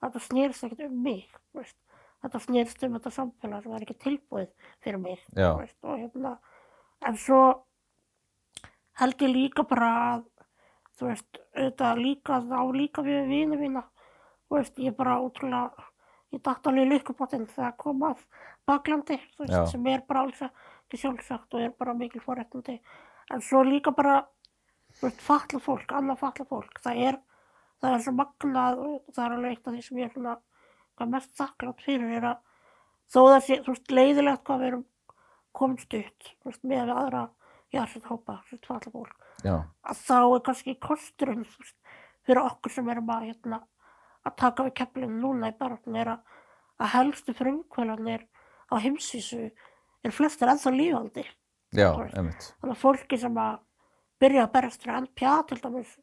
[0.03, 1.79] þetta snýrst ekkert um mig veist.
[2.25, 4.51] þetta snýrst um þetta samfélag sem var ekki tilbúið
[4.85, 6.37] fyrir mig veist, og hérna
[7.07, 7.43] en svo
[9.01, 10.27] held ég líka bara að
[10.99, 13.87] þú veist, auðvitað líka þá líka við vini mína
[14.47, 15.89] þú veist, ég bara ótrúlega
[16.33, 18.21] ég datt alveg í lykkupotinn þegar kom að
[18.69, 19.65] baklandi, þú veist, Já.
[19.73, 22.79] sem er bara alls ekki sjálfsagt og er bara mikil forréttindi
[23.33, 24.21] en svo líka bara
[25.09, 27.19] veist, fatla fólk, annað fatla fólk það er,
[27.83, 30.37] það er svo magnað og það er alveg eitt af því sem ég er svona
[30.99, 32.41] hvað mest þakklátt fyrir er að
[33.13, 34.87] þó það sé, þú veist, leiðilegt hvað við erum
[35.53, 37.27] komst upp, þú veist, með aðra
[37.73, 41.79] jársett hópa, þú veist, fatla fólk já, að þá er kannski kosturinn þú veist,
[42.27, 43.61] fyrir okkur sem erum að, hérna,
[44.23, 46.39] að taka við keflinu núna í baráttunni er að,
[46.83, 48.27] að helstu frumkvölanir
[48.71, 49.51] á heimsvísu
[50.03, 51.25] er flestir ennþá lífandi.
[51.75, 52.53] já, einmitt.
[52.61, 53.61] Þannig að fólki sem að
[54.23, 55.97] byrja að berast fyrir NPA til dæmis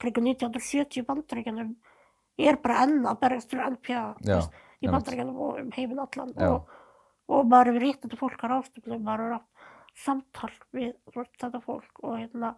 [0.00, 1.72] kringu 1970 bandaríkjanum
[2.40, 6.70] er bara enn að berast fyrir NPA veist, í bandaríkjanum og um heiminn allan og,
[7.30, 9.50] og maður hefur hitt þetta fólk á ráðstöfnum, maður hefur átt
[10.00, 10.92] samtal við
[11.40, 12.54] þetta fólk og, hérna,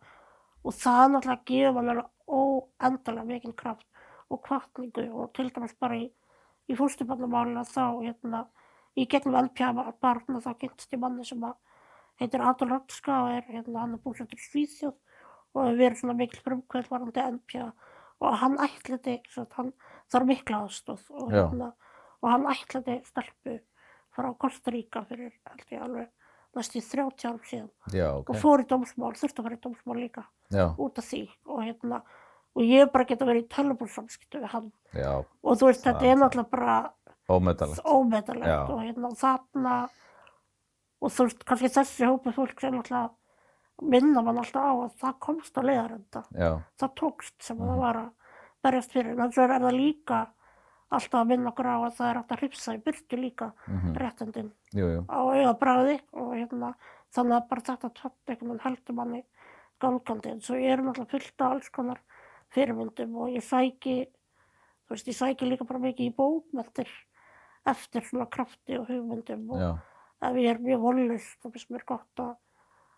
[0.62, 3.86] og það náttúrulega gefur mann alveg óendalega mikinn kraft
[4.32, 6.06] og kvartningu og til dæmis bara í,
[6.70, 8.46] í fórstubarnamálina þá hérna,
[8.96, 11.58] í gegnum NPA barna þá kynntist ég manni sem að
[12.20, 14.94] heitir Adol Rotska og er hérna hann er búsettur í Svíþjóð
[15.52, 17.72] og hefur verið svona mikil frumkvöld varandi NPA
[18.22, 19.72] og hann ætlaði, svo að hann
[20.12, 21.72] þarf mikla aðstóð og, hérna,
[22.22, 23.58] og hann ætlaði stelpu
[24.14, 26.10] frá Kosta Ríka fyrir held ég alveg
[26.54, 27.70] næstu 30 árum síðan.
[27.96, 31.06] Já, ok, og fór í dómsmál, þurfti að fara í dómsmál líka já, út af
[31.08, 32.02] því og hérna
[32.52, 34.66] og ég bara geta verið í tölvubúrsamskiptu við hann.
[34.92, 36.92] Já, og þú veist, þetta Það- er náttúrulega bara
[37.88, 39.76] ómetalegt, og hérna þarna
[41.02, 43.10] og veist, kannski þessi hópi fólk sem náttúrulega
[43.82, 46.22] minna mann alltaf á að það komst á leiðarenda.
[46.78, 47.66] Það tókst sem Mhm.
[47.68, 48.10] það var að
[48.62, 49.18] berjast fyrir.
[49.18, 50.20] En svo er það líka
[50.92, 53.94] alltaf að minna okkur á að það er hægt að hrifsa í byrtu líka mhm,
[53.96, 56.74] réttindin jú, jú, á auðabræði og hérna
[57.12, 59.24] þannig að bara þetta tótt einhvern veginn heldur manni
[59.80, 60.30] gangandi.
[60.30, 61.98] En svo ég er náttúrulega fullt af alls konar
[62.52, 64.06] fyrirmyndum og ég sæki
[64.86, 66.88] þú veist, ég sæki líka bara mikið í bókmæltir
[67.66, 69.70] eftir svona krafti og hugmyndum og já,
[70.22, 72.34] ef ég er mjög vonlust þá finnst mér gott að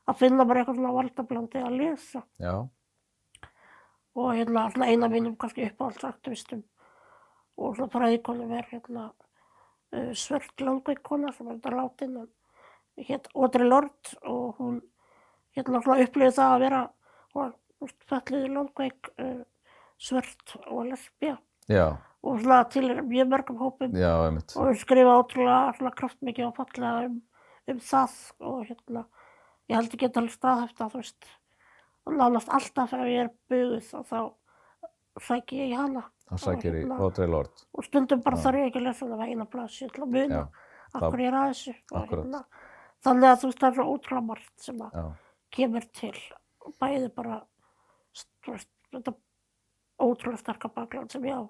[0.04, 2.20] að finna bara eitthvað svona valdablandi að lesa.
[2.42, 2.56] Já,
[4.14, 6.62] og hérna svona eina mínum kannski uppáhaldsaktivistum
[7.58, 12.30] og svona fræðikonum er hérna uh, svört langveikona sem er þetta látin en
[13.08, 14.80] hétt Audre Lorde og hún
[15.56, 16.82] hérna svona upplifði það að vera
[17.34, 19.42] hún var fællið langveik uh,
[19.98, 21.38] svört og lesbía.
[21.70, 24.12] Já, og svona til mjög mörgum hópum já,
[24.56, 27.18] og skrifa ótrúlega svona kraftmikið og fallega um,
[27.68, 29.04] um það og hérna
[29.68, 31.28] ég held ekki að staðhæft að þú veist
[32.04, 34.18] nánast alltaf ef ég er buguð og þá
[35.24, 36.04] sæki ég í hana.
[36.34, 39.50] Sækir í hérna- Lorde, og stundum bara þarf ég ekki að lesa það veginn að
[39.50, 40.48] blasi til að muna.
[40.94, 41.74] Akkur ég er að þessu?
[41.92, 42.44] Og hérna,
[43.04, 45.04] þannig að þú veist það er svo ótrúlega margt sem að já,
[45.50, 46.16] kemur til.
[46.64, 47.42] Og bæði bara
[48.44, 49.14] þetta
[50.00, 51.44] ótrúlega sterka bakland sem ég á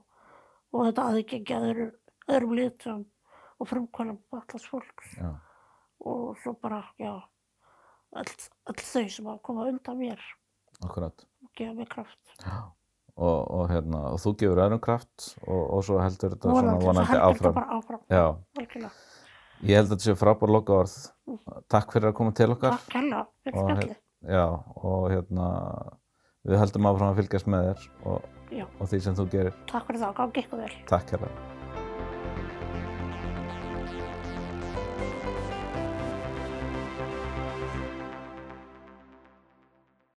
[0.75, 1.89] og þetta aðgengi að öðru,
[2.35, 3.03] öðrum litum
[3.63, 5.13] og frumkvælum allars fólks.
[5.21, 5.31] Já,
[6.05, 7.13] og svo bara, já
[8.19, 8.33] öll,
[8.71, 10.23] öll þau sem að koma undan mér.
[10.85, 12.21] Akkurat, og gefa mér kraft.
[12.43, 12.59] Já,
[13.15, 17.11] og, og hérna, og þú gefur öðrum kraft og, og svo heldur þetta svona vonandi
[17.13, 18.03] heldur þetta áfram, áfram.
[18.11, 18.25] Já,
[18.59, 18.93] algjörlega.
[19.65, 20.97] ég held að þetta sé frábær loka orð,
[21.71, 23.95] takk fyrir að koma til okkar, takk hella fyrir Og spjallið.
[24.35, 24.45] já,
[24.91, 25.49] og hérna,
[26.51, 28.67] við heldum áfram að fylgjast með þér og, Já.
[28.79, 31.54] og því sem þú gerir, takk fyrir það, gangi ykkur vel takk hérna.